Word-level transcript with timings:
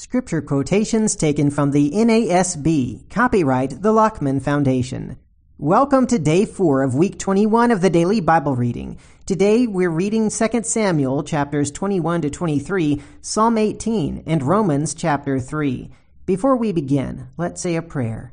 Scripture 0.00 0.40
quotations 0.40 1.14
taken 1.14 1.50
from 1.50 1.72
the 1.72 1.90
NASB, 1.90 3.10
copyright 3.10 3.82
the 3.82 3.92
Lockman 3.92 4.40
Foundation. 4.40 5.18
Welcome 5.58 6.06
to 6.06 6.18
day 6.18 6.46
4 6.46 6.82
of 6.82 6.94
week 6.94 7.18
21 7.18 7.70
of 7.70 7.82
the 7.82 7.90
daily 7.90 8.20
Bible 8.20 8.56
reading. 8.56 8.96
Today 9.26 9.66
we're 9.66 9.90
reading 9.90 10.30
2 10.30 10.62
Samuel 10.62 11.22
chapters 11.22 11.70
21 11.70 12.22
to 12.22 12.30
23, 12.30 13.02
Psalm 13.20 13.58
18, 13.58 14.22
and 14.24 14.42
Romans 14.42 14.94
chapter 14.94 15.38
3. 15.38 15.90
Before 16.24 16.56
we 16.56 16.72
begin, 16.72 17.28
let's 17.36 17.60
say 17.60 17.76
a 17.76 17.82
prayer. 17.82 18.32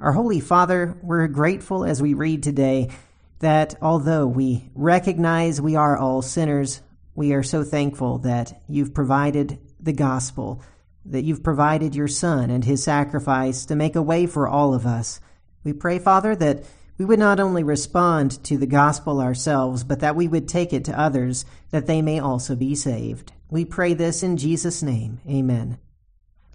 Our 0.00 0.10
Holy 0.10 0.40
Father, 0.40 0.98
we're 1.04 1.28
grateful 1.28 1.84
as 1.84 2.02
we 2.02 2.14
read 2.14 2.42
today 2.42 2.90
that 3.38 3.76
although 3.80 4.26
we 4.26 4.68
recognize 4.74 5.60
we 5.60 5.76
are 5.76 5.96
all 5.96 6.20
sinners, 6.20 6.82
we 7.14 7.32
are 7.32 7.44
so 7.44 7.62
thankful 7.62 8.18
that 8.18 8.60
you've 8.68 8.92
provided 8.92 9.56
the 9.78 9.92
gospel 9.92 10.60
that 11.04 11.24
you've 11.24 11.42
provided 11.42 11.94
your 11.94 12.08
Son 12.08 12.50
and 12.50 12.64
his 12.64 12.84
sacrifice 12.84 13.64
to 13.66 13.76
make 13.76 13.96
a 13.96 14.02
way 14.02 14.26
for 14.26 14.48
all 14.48 14.74
of 14.74 14.86
us. 14.86 15.20
We 15.64 15.72
pray, 15.72 15.98
Father, 15.98 16.36
that 16.36 16.64
we 16.98 17.04
would 17.04 17.18
not 17.18 17.40
only 17.40 17.62
respond 17.62 18.42
to 18.44 18.58
the 18.58 18.66
gospel 18.66 19.20
ourselves, 19.20 19.84
but 19.84 20.00
that 20.00 20.16
we 20.16 20.28
would 20.28 20.46
take 20.46 20.72
it 20.72 20.84
to 20.84 21.00
others, 21.00 21.44
that 21.70 21.86
they 21.86 22.02
may 22.02 22.18
also 22.18 22.54
be 22.54 22.74
saved. 22.74 23.32
We 23.50 23.64
pray 23.64 23.94
this 23.94 24.22
in 24.22 24.36
Jesus' 24.36 24.82
name. 24.82 25.20
Amen. 25.28 25.78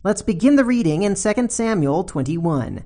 Let's 0.03 0.21
begin 0.21 0.55
the 0.55 0.63
reading 0.63 1.01
in 1.01 1.15
2 1.15 1.47
Samuel 1.49 2.03
21. 2.03 2.83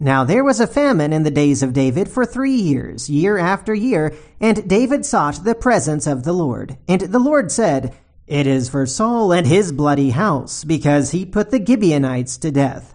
Now 0.00 0.24
there 0.24 0.42
was 0.42 0.58
a 0.58 0.66
famine 0.66 1.12
in 1.12 1.22
the 1.22 1.30
days 1.30 1.62
of 1.62 1.72
David 1.72 2.08
for 2.08 2.24
three 2.24 2.56
years, 2.56 3.10
year 3.10 3.38
after 3.38 3.74
year, 3.74 4.14
and 4.40 4.68
David 4.68 5.04
sought 5.04 5.44
the 5.44 5.54
presence 5.54 6.06
of 6.06 6.24
the 6.24 6.32
Lord. 6.32 6.78
And 6.88 7.00
the 7.02 7.18
Lord 7.18 7.52
said, 7.52 7.94
it 8.26 8.46
is 8.46 8.68
for 8.68 8.86
Saul 8.86 9.32
and 9.32 9.46
his 9.46 9.70
bloody 9.70 10.10
house, 10.10 10.64
because 10.64 11.12
he 11.12 11.24
put 11.24 11.50
the 11.50 11.64
Gibeonites 11.64 12.36
to 12.38 12.50
death. 12.50 12.94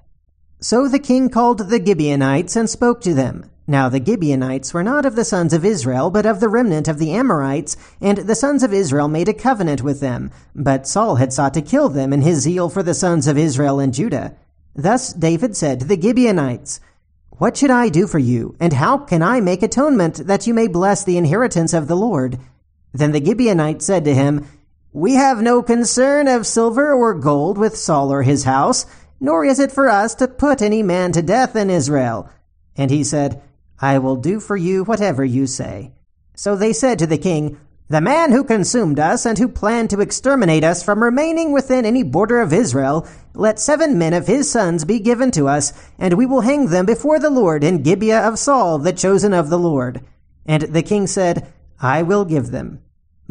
So 0.59 0.87
the 0.87 0.99
king 0.99 1.29
called 1.29 1.69
the 1.69 1.83
Gibeonites 1.83 2.55
and 2.55 2.69
spoke 2.69 3.01
to 3.01 3.13
them. 3.13 3.49
Now 3.65 3.87
the 3.87 4.03
Gibeonites 4.03 4.73
were 4.73 4.83
not 4.83 5.05
of 5.05 5.15
the 5.15 5.23
sons 5.23 5.53
of 5.53 5.63
Israel, 5.63 6.09
but 6.11 6.25
of 6.25 6.41
the 6.41 6.49
remnant 6.49 6.89
of 6.89 6.99
the 6.99 7.13
Amorites, 7.13 7.77
and 8.01 8.17
the 8.17 8.35
sons 8.35 8.61
of 8.61 8.73
Israel 8.73 9.07
made 9.07 9.29
a 9.29 9.33
covenant 9.33 9.81
with 9.81 10.01
them. 10.01 10.31
But 10.53 10.85
Saul 10.85 11.15
had 11.15 11.31
sought 11.31 11.53
to 11.53 11.61
kill 11.61 11.87
them 11.87 12.11
in 12.11 12.21
his 12.21 12.41
zeal 12.41 12.67
for 12.67 12.83
the 12.83 12.93
sons 12.93 13.27
of 13.27 13.37
Israel 13.37 13.79
and 13.79 13.93
Judah. 13.93 14.35
Thus 14.75 15.13
David 15.13 15.55
said 15.55 15.79
to 15.79 15.85
the 15.85 15.99
Gibeonites, 15.99 16.81
What 17.29 17.55
should 17.55 17.71
I 17.71 17.87
do 17.87 18.05
for 18.05 18.19
you, 18.19 18.55
and 18.59 18.73
how 18.73 18.97
can 18.97 19.21
I 19.21 19.39
make 19.39 19.63
atonement 19.63 20.27
that 20.27 20.45
you 20.45 20.53
may 20.53 20.67
bless 20.67 21.05
the 21.05 21.17
inheritance 21.17 21.73
of 21.73 21.87
the 21.87 21.95
Lord? 21.95 22.37
Then 22.93 23.13
the 23.13 23.23
Gibeonites 23.23 23.85
said 23.85 24.03
to 24.03 24.13
him, 24.13 24.45
we 24.93 25.13
have 25.13 25.41
no 25.41 25.63
concern 25.63 26.27
of 26.27 26.45
silver 26.45 26.93
or 26.93 27.13
gold 27.13 27.57
with 27.57 27.77
Saul 27.77 28.11
or 28.11 28.23
his 28.23 28.43
house, 28.43 28.85
nor 29.21 29.45
is 29.45 29.57
it 29.57 29.71
for 29.71 29.87
us 29.87 30.15
to 30.15 30.27
put 30.27 30.61
any 30.61 30.83
man 30.83 31.13
to 31.13 31.21
death 31.21 31.55
in 31.55 31.69
Israel. 31.69 32.29
And 32.75 32.91
he 32.91 33.03
said, 33.03 33.41
I 33.79 33.99
will 33.99 34.17
do 34.17 34.41
for 34.41 34.57
you 34.57 34.83
whatever 34.83 35.23
you 35.23 35.47
say. 35.47 35.93
So 36.35 36.55
they 36.55 36.73
said 36.73 36.99
to 36.99 37.07
the 37.07 37.17
king, 37.17 37.57
The 37.87 38.01
man 38.01 38.33
who 38.33 38.43
consumed 38.43 38.99
us 38.99 39.25
and 39.25 39.37
who 39.37 39.47
planned 39.47 39.89
to 39.91 40.01
exterminate 40.01 40.65
us 40.65 40.83
from 40.83 41.01
remaining 41.01 41.53
within 41.53 41.85
any 41.85 42.03
border 42.03 42.41
of 42.41 42.51
Israel, 42.51 43.07
let 43.33 43.59
seven 43.59 43.97
men 43.97 44.13
of 44.13 44.27
his 44.27 44.51
sons 44.51 44.83
be 44.83 44.99
given 44.99 45.31
to 45.31 45.47
us, 45.47 45.71
and 45.97 46.15
we 46.15 46.25
will 46.25 46.41
hang 46.41 46.67
them 46.67 46.85
before 46.85 47.17
the 47.17 47.29
Lord 47.29 47.63
in 47.63 47.81
Gibeah 47.81 48.27
of 48.27 48.37
Saul, 48.37 48.77
the 48.77 48.91
chosen 48.91 49.33
of 49.33 49.49
the 49.49 49.59
Lord. 49.59 50.01
And 50.45 50.63
the 50.63 50.83
king 50.83 51.07
said, 51.07 51.47
I 51.79 52.01
will 52.03 52.25
give 52.25 52.51
them. 52.51 52.81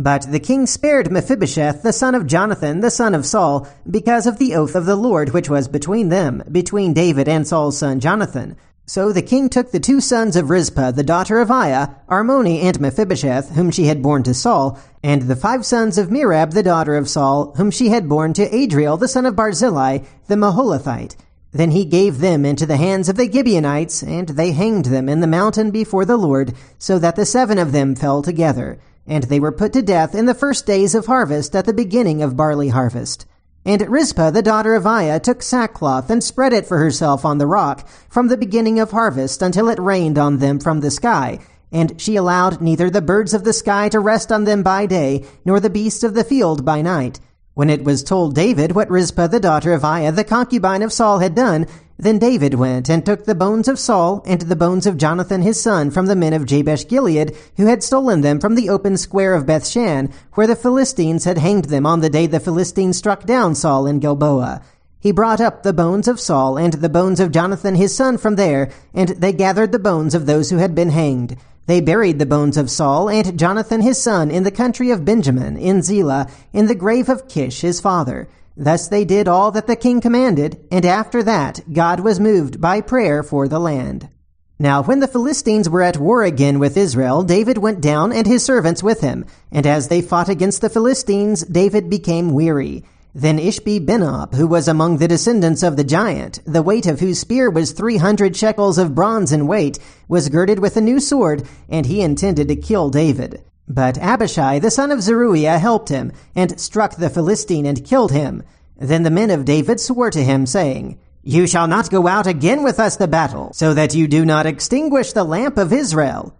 But 0.03 0.33
the 0.33 0.41
king 0.41 0.67
spared 0.67 1.13
Mephibosheth, 1.13 1.83
the 1.83 1.93
son 1.93 2.15
of 2.15 2.27
Jonathan, 2.27 2.81
the 2.81 2.91
son 2.91 3.15
of 3.15 3.27
Saul, 3.27 3.69
because 3.89 4.27
of 4.27 4.39
the 4.39 4.55
oath 4.55 4.75
of 4.75 4.87
the 4.87 4.97
Lord 4.97 5.35
which 5.35 5.51
was 5.51 5.69
between 5.69 6.09
them, 6.09 6.43
between 6.51 6.95
David 6.95 7.29
and 7.29 7.47
Saul's 7.47 7.77
son 7.77 8.01
Jonathan. 8.01 8.57
So 8.87 9.13
the 9.13 9.21
king 9.21 9.51
took 9.51 9.73
the 9.73 9.79
two 9.79 10.01
sons 10.01 10.37
of 10.37 10.49
Rizpah, 10.49 10.93
the 10.93 11.03
daughter 11.03 11.39
of 11.39 11.51
Aiah, 11.51 11.97
Armoni 12.09 12.63
and 12.63 12.81
Mephibosheth, 12.81 13.51
whom 13.51 13.71
she 13.71 13.89
had 13.89 14.03
borne 14.03 14.23
to 14.23 14.33
Saul, 14.33 14.79
and 15.03 15.21
the 15.21 15.37
five 15.37 15.67
sons 15.67 15.99
of 15.99 16.09
Merab, 16.09 16.55
the 16.55 16.63
daughter 16.63 16.97
of 16.97 17.07
Saul, 17.07 17.53
whom 17.59 17.71
she 17.71 17.91
had 17.91 18.09
borne 18.09 18.33
to 18.33 18.55
Adriel, 18.57 18.97
the 18.97 19.07
son 19.07 19.27
of 19.27 19.37
Barzillai, 19.37 19.99
the 20.29 20.35
Meholathite. 20.35 21.15
Then 21.53 21.73
he 21.73 21.85
gave 21.85 22.21
them 22.21 22.47
into 22.47 22.65
the 22.65 22.79
hands 22.79 23.11
of 23.11 23.17
the 23.17 23.31
Gibeonites, 23.31 24.03
and 24.03 24.31
they 24.31 24.53
hanged 24.53 24.87
them 24.87 25.11
in 25.11 25.21
the 25.21 25.27
mountain 25.27 25.71
before 25.71 26.07
the 26.07 26.17
Lord, 26.17 26.55
so 26.79 26.99
that 26.99 27.17
the 27.17 27.27
seven 27.27 27.59
of 27.59 27.73
them 27.73 27.95
fell 27.95 28.23
together 28.23 28.79
and 29.07 29.25
they 29.25 29.41
were 29.41 29.53
put 29.53 29.73
to 29.73 29.83
death 29.83 30.15
in 30.15 30.27
the 30.27 30.35
first 30.35 30.67
days 30.67 30.95
of 30.95 31.07
harvest 31.07 31.55
at 31.57 31.67
the 31.67 31.73
beginning 31.73 32.23
of 32.23 32.37
barley 32.37 32.69
harvest. 32.69 33.27
And 33.65 33.87
Rizpah 33.89 34.31
the 34.31 34.43
daughter 34.43 34.75
of 34.75 34.85
Aiah 34.87 35.21
took 35.21 35.43
sackcloth 35.43 36.09
and 36.09 36.25
spread 36.25 36.53
it 36.53 36.67
for 36.67 36.79
herself 36.79 37.25
on 37.25 37.39
the 37.39 37.47
rock 37.47 37.87
from 38.09 38.29
the 38.29 38.39
beginning 38.39 38.81
of 38.81 38.91
harvest 38.91 39.43
until 39.43 39.69
it 39.69 39.79
rained 39.79 40.17
on 40.17 40.39
them 40.39 40.59
from 40.59 40.81
the 40.81 40.91
sky. 40.91 41.41
And 41.71 42.01
she 42.01 42.17
allowed 42.17 42.61
neither 42.61 42.89
the 42.89 43.03
birds 43.03 43.35
of 43.35 43.45
the 43.45 43.53
sky 43.53 43.89
to 43.91 44.01
rest 44.01 44.33
on 44.33 44.45
them 44.45 44.63
by 44.63 44.87
day, 44.87 45.25
nor 45.45 45.61
the 45.61 45.71
beasts 45.71 46.03
of 46.03 46.15
the 46.15 46.25
field 46.25 46.65
by 46.65 46.83
night. 46.83 47.21
When 47.55 47.69
it 47.69 47.85
was 47.85 48.03
told 48.03 48.35
David 48.35 48.73
what 48.73 48.91
Rizpah 48.91 49.27
the 49.27 49.41
daughter 49.41 49.75
of 49.75 49.85
Aiah 49.85 50.13
the 50.13 50.25
concubine 50.25 50.83
of 50.83 50.93
Saul 50.93 51.19
had 51.19 51.35
done, 51.35 51.67
then 52.03 52.19
David 52.19 52.55
went 52.55 52.89
and 52.89 53.05
took 53.05 53.25
the 53.25 53.35
bones 53.35 53.69
of 53.69 53.79
Saul 53.79 54.23
and 54.27 54.41
the 54.41 54.57
bones 54.57 54.87
of 54.87 54.97
Jonathan 54.97 55.43
his 55.43 55.61
son 55.61 55.91
from 55.91 56.07
the 56.07 56.17
men 56.17 56.33
of 56.33 56.47
Jabesh 56.47 56.89
Gilead, 56.89 57.37
who 57.57 57.67
had 57.67 57.83
stolen 57.83 58.23
them 58.23 58.41
from 58.41 58.55
the 58.55 58.71
open 58.71 58.97
square 58.97 59.35
of 59.35 59.45
Bethshan, 59.45 60.11
where 60.35 60.47
the 60.47 60.57
Philistines 60.57 61.25
had 61.25 61.39
hanged 61.39 61.67
them 61.67 61.85
on 61.85 62.01
the 62.01 62.09
day 62.09 62.27
the 62.27 62.41
Philistines 62.41 62.97
struck 62.97 63.25
down 63.27 63.55
Saul 63.55 63.87
in 63.87 64.01
Gilboa. 64.01 64.63
He 64.99 65.13
brought 65.13 65.41
up 65.41 65.63
the 65.63 65.73
bones 65.73 66.09
of 66.09 66.21
Saul 66.21 66.59
and 66.59 66.75
the 66.75 66.89
bones 66.89 67.21
of 67.21 67.33
Jonathan 67.33 67.75
his 67.75 67.95
son 67.95 68.19
from 68.19 68.37
there, 68.37 68.71
and 68.95 69.11
they 69.11 69.33
gathered 69.33 69.73
the 69.73 69.79
bones 69.79 70.15
of 70.15 70.27
those 70.27 70.51
who 70.51 70.57
had 70.57 70.75
been 70.75 70.91
hanged. 70.91 71.37
They 71.67 71.81
buried 71.81 72.19
the 72.19 72.27
bones 72.27 72.57
of 72.57 72.71
Saul 72.71 73.09
and 73.09 73.39
Jonathan 73.39 73.81
his 73.81 74.03
son 74.03 74.31
in 74.31 74.43
the 74.43 74.51
country 74.51 74.91
of 74.91 75.05
Benjamin, 75.05 75.57
in 75.57 75.83
Zelah, 75.83 76.29
in 76.53 76.67
the 76.67 76.75
grave 76.75 77.09
of 77.09 77.29
Kish 77.29 77.61
his 77.61 77.81
father. 77.81 78.29
Thus 78.61 78.89
they 78.89 79.07
did 79.07 79.27
all 79.27 79.51
that 79.53 79.67
the 79.67 79.75
king 79.75 80.03
commanded, 80.03 80.63
and 80.71 80.85
after 80.85 81.23
that 81.23 81.61
God 81.73 82.01
was 82.01 82.21
moved 82.21 82.61
by 82.61 82.83
prayer 82.83 83.23
for 83.23 83.49
the 83.49 83.59
land. 83.59 84.11
Now 84.59 84.83
when 84.83 85.01
the 85.01 85.09
Philistines 85.09 85.71
were 85.71 85.81
at 85.81 85.97
war 85.97 86.25
again 86.25 86.59
with 86.59 86.77
Israel, 86.77 87.23
David 87.23 87.57
went 87.57 87.81
down 87.81 88.13
and 88.13 88.27
his 88.27 88.45
servants 88.45 88.83
with 88.83 89.01
him, 89.01 89.25
and 89.51 89.67
as 89.67 89.89
they 89.89 90.03
fought 90.03 90.29
against 90.29 90.61
the 90.61 90.69
Philistines, 90.69 91.43
David 91.43 91.89
became 91.89 92.35
weary. 92.35 92.85
Then 93.15 93.39
Ishbi 93.39 93.87
Benob, 93.87 94.35
who 94.35 94.47
was 94.47 94.69
among 94.69 94.99
the 94.99 95.09
descendants 95.09 95.63
of 95.63 95.79
the 95.79 95.83
giant, 95.83 96.41
the 96.45 96.63
weight 96.63 96.85
of 96.85 97.01
whose 97.01 97.19
spear 97.19 97.49
was 97.49 97.73
three 97.73 97.97
hundred 97.97 98.37
shekels 98.37 98.77
of 98.77 98.95
bronze 98.95 99.33
in 99.33 99.47
weight, 99.47 99.79
was 100.07 100.29
girded 100.29 100.59
with 100.59 100.77
a 100.77 100.83
new 100.83 101.01
sword, 101.01 101.49
and 101.71 101.87
he 101.87 102.03
intended 102.03 102.49
to 102.49 102.57
kill 102.57 102.91
David. 102.91 103.43
But 103.73 103.99
Abishai 103.99 104.59
the 104.59 104.69
son 104.69 104.91
of 104.91 105.01
Zeruiah 105.01 105.61
helped 105.61 105.91
him, 105.91 106.11
and 106.35 106.59
struck 106.59 106.97
the 106.97 107.09
Philistine 107.09 107.67
and 107.67 107.85
killed 107.85 108.11
him. 108.11 108.43
Then 108.77 109.05
the 109.05 109.13
men 109.13 109.31
of 109.31 109.45
David 109.45 109.79
swore 109.79 110.11
to 110.11 110.25
him, 110.25 110.45
saying, 110.45 110.99
You 111.23 111.47
shall 111.47 111.69
not 111.69 111.89
go 111.89 112.09
out 112.09 112.27
again 112.27 112.65
with 112.65 112.81
us 112.81 112.97
to 112.97 113.07
battle, 113.07 113.53
so 113.55 113.73
that 113.75 113.95
you 113.95 114.09
do 114.09 114.27
not 114.27 114.45
extinguish 114.45 115.13
the 115.13 115.23
lamp 115.23 115.57
of 115.57 115.73
Israel. 115.73 116.35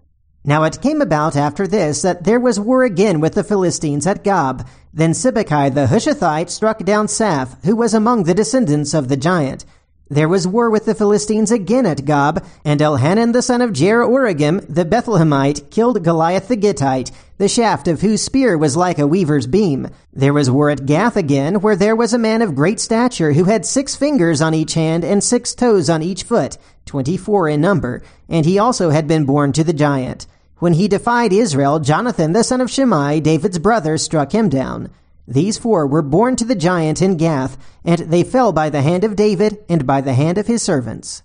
Now 0.45 0.65
it 0.65 0.83
came 0.83 1.01
about 1.01 1.37
after 1.37 1.69
this 1.69 2.03
that 2.03 2.25
there 2.25 2.41
was 2.41 2.59
war 2.59 2.83
again 2.83 3.21
with 3.21 3.35
the 3.35 3.45
Philistines 3.45 4.09
at 4.09 4.25
Gob. 4.25 4.67
Then 4.93 5.13
Sibbecai 5.13 5.73
the 5.73 5.87
Hushathite 5.87 6.51
struck 6.51 6.85
down 6.85 7.07
Saph, 7.07 7.65
who 7.65 7.77
was 7.77 7.95
among 7.95 8.25
the 8.25 8.35
descendants 8.35 8.93
of 8.93 9.07
the 9.07 9.17
giant. 9.17 9.65
There 10.13 10.29
was 10.29 10.45
war 10.45 10.71
with 10.71 10.87
the 10.87 10.95
Philistines 10.97 11.53
again 11.53 11.87
at 11.87 12.05
Gob, 12.05 12.45
and 12.65 12.81
Elhanan 12.81 13.33
the 13.33 13.43
son 13.43 13.63
of 13.63 13.71
Jaare-oregim, 13.71 14.61
the 14.69 14.85
Bethlehemite, 14.85 15.71
killed 15.71 16.03
Goliath 16.03 16.49
the 16.49 16.57
Gittite, 16.57 17.13
the 17.39 17.47
shaft 17.47 17.87
of 17.87 18.01
whose 18.01 18.21
spear 18.21 18.59
was 18.59 18.77
like 18.77 18.99
a 18.99 19.07
weaver's 19.07 19.47
beam. 19.47 19.89
There 20.13 20.33
was 20.33 20.51
war 20.51 20.69
at 20.69 20.85
Gath 20.85 21.17
again, 21.17 21.61
where 21.61 21.77
there 21.77 21.95
was 21.95 22.13
a 22.13 22.19
man 22.19 22.43
of 22.43 22.57
great 22.57 22.81
stature 22.81 23.35
who 23.35 23.45
had 23.45 23.65
six 23.65 23.95
fingers 23.95 24.43
on 24.43 24.53
each 24.53 24.75
hand 24.75 25.05
and 25.05 25.23
six 25.23 25.55
toes 25.55 25.89
on 25.89 26.03
each 26.03 26.25
foot, 26.25 26.59
twenty-four 26.87 27.49
in 27.49 27.61
number, 27.61 28.03
and 28.29 28.45
he 28.45 28.59
also 28.59 28.91
had 28.91 29.07
been 29.07 29.25
born 29.25 29.53
to 29.53 29.63
the 29.63 29.73
giant. 29.73 30.27
When 30.59 30.73
he 30.73 30.89
defied 30.89 31.33
Israel, 31.33 31.79
Jonathan 31.79 32.33
the 32.33 32.43
son 32.43 32.61
of 32.61 32.69
Shimei, 32.69 33.21
David's 33.21 33.61
brother, 33.61 33.97
struck 33.97 34.33
him 34.33 34.49
down. 34.49 34.91
These 35.31 35.59
four 35.59 35.87
were 35.87 36.03
born 36.03 36.35
to 36.37 36.45
the 36.45 36.57
giant 36.57 37.01
in 37.01 37.17
Gath, 37.17 37.57
and 37.85 38.01
they 38.01 38.25
fell 38.25 38.51
by 38.51 38.69
the 38.69 38.83
hand 38.83 39.05
of 39.05 39.15
David 39.15 39.59
and 39.69 39.87
by 39.87 40.01
the 40.01 40.15
hand 40.15 40.39
of 40.39 40.49
his 40.49 40.61
servants. 40.61 41.23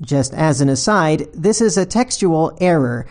Just 0.00 0.32
as 0.32 0.60
an 0.60 0.68
aside, 0.68 1.26
this 1.34 1.60
is 1.60 1.76
a 1.76 1.84
textual 1.84 2.56
error 2.60 3.04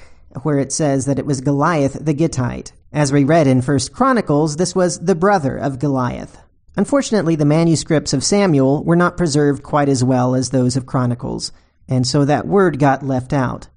where 0.44 0.58
it 0.58 0.72
says 0.72 1.06
that 1.06 1.20
it 1.20 1.26
was 1.26 1.42
Goliath 1.42 1.98
the 2.00 2.14
Gittite. 2.14 2.72
As 2.94 3.12
we 3.12 3.26
read 3.26 3.46
in 3.46 3.62
First 3.62 3.92
Chronicles, 3.92 4.56
this 4.56 4.74
was 4.74 5.00
the 5.00 5.16
brother 5.16 5.58
of 5.58 5.80
Goliath. 5.80 6.38
Unfortunately, 6.78 7.36
the 7.36 7.44
manuscripts 7.44 8.14
of 8.14 8.24
Samuel 8.24 8.86
were 8.86 8.96
not 8.96 9.18
preserved 9.18 9.64
quite 9.64 9.90
as 9.90 10.02
well 10.02 10.34
as 10.34 10.50
those 10.50 10.78
of 10.78 10.86
Chronicles, 10.86 11.52
and 11.90 12.08
so 12.08 12.24
that 12.24 12.48
word 12.48 12.80
got 12.80 13.04
left 13.04 13.34
out. 13.34 13.68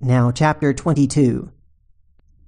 Now, 0.00 0.30
chapter 0.30 0.72
22. 0.72 1.50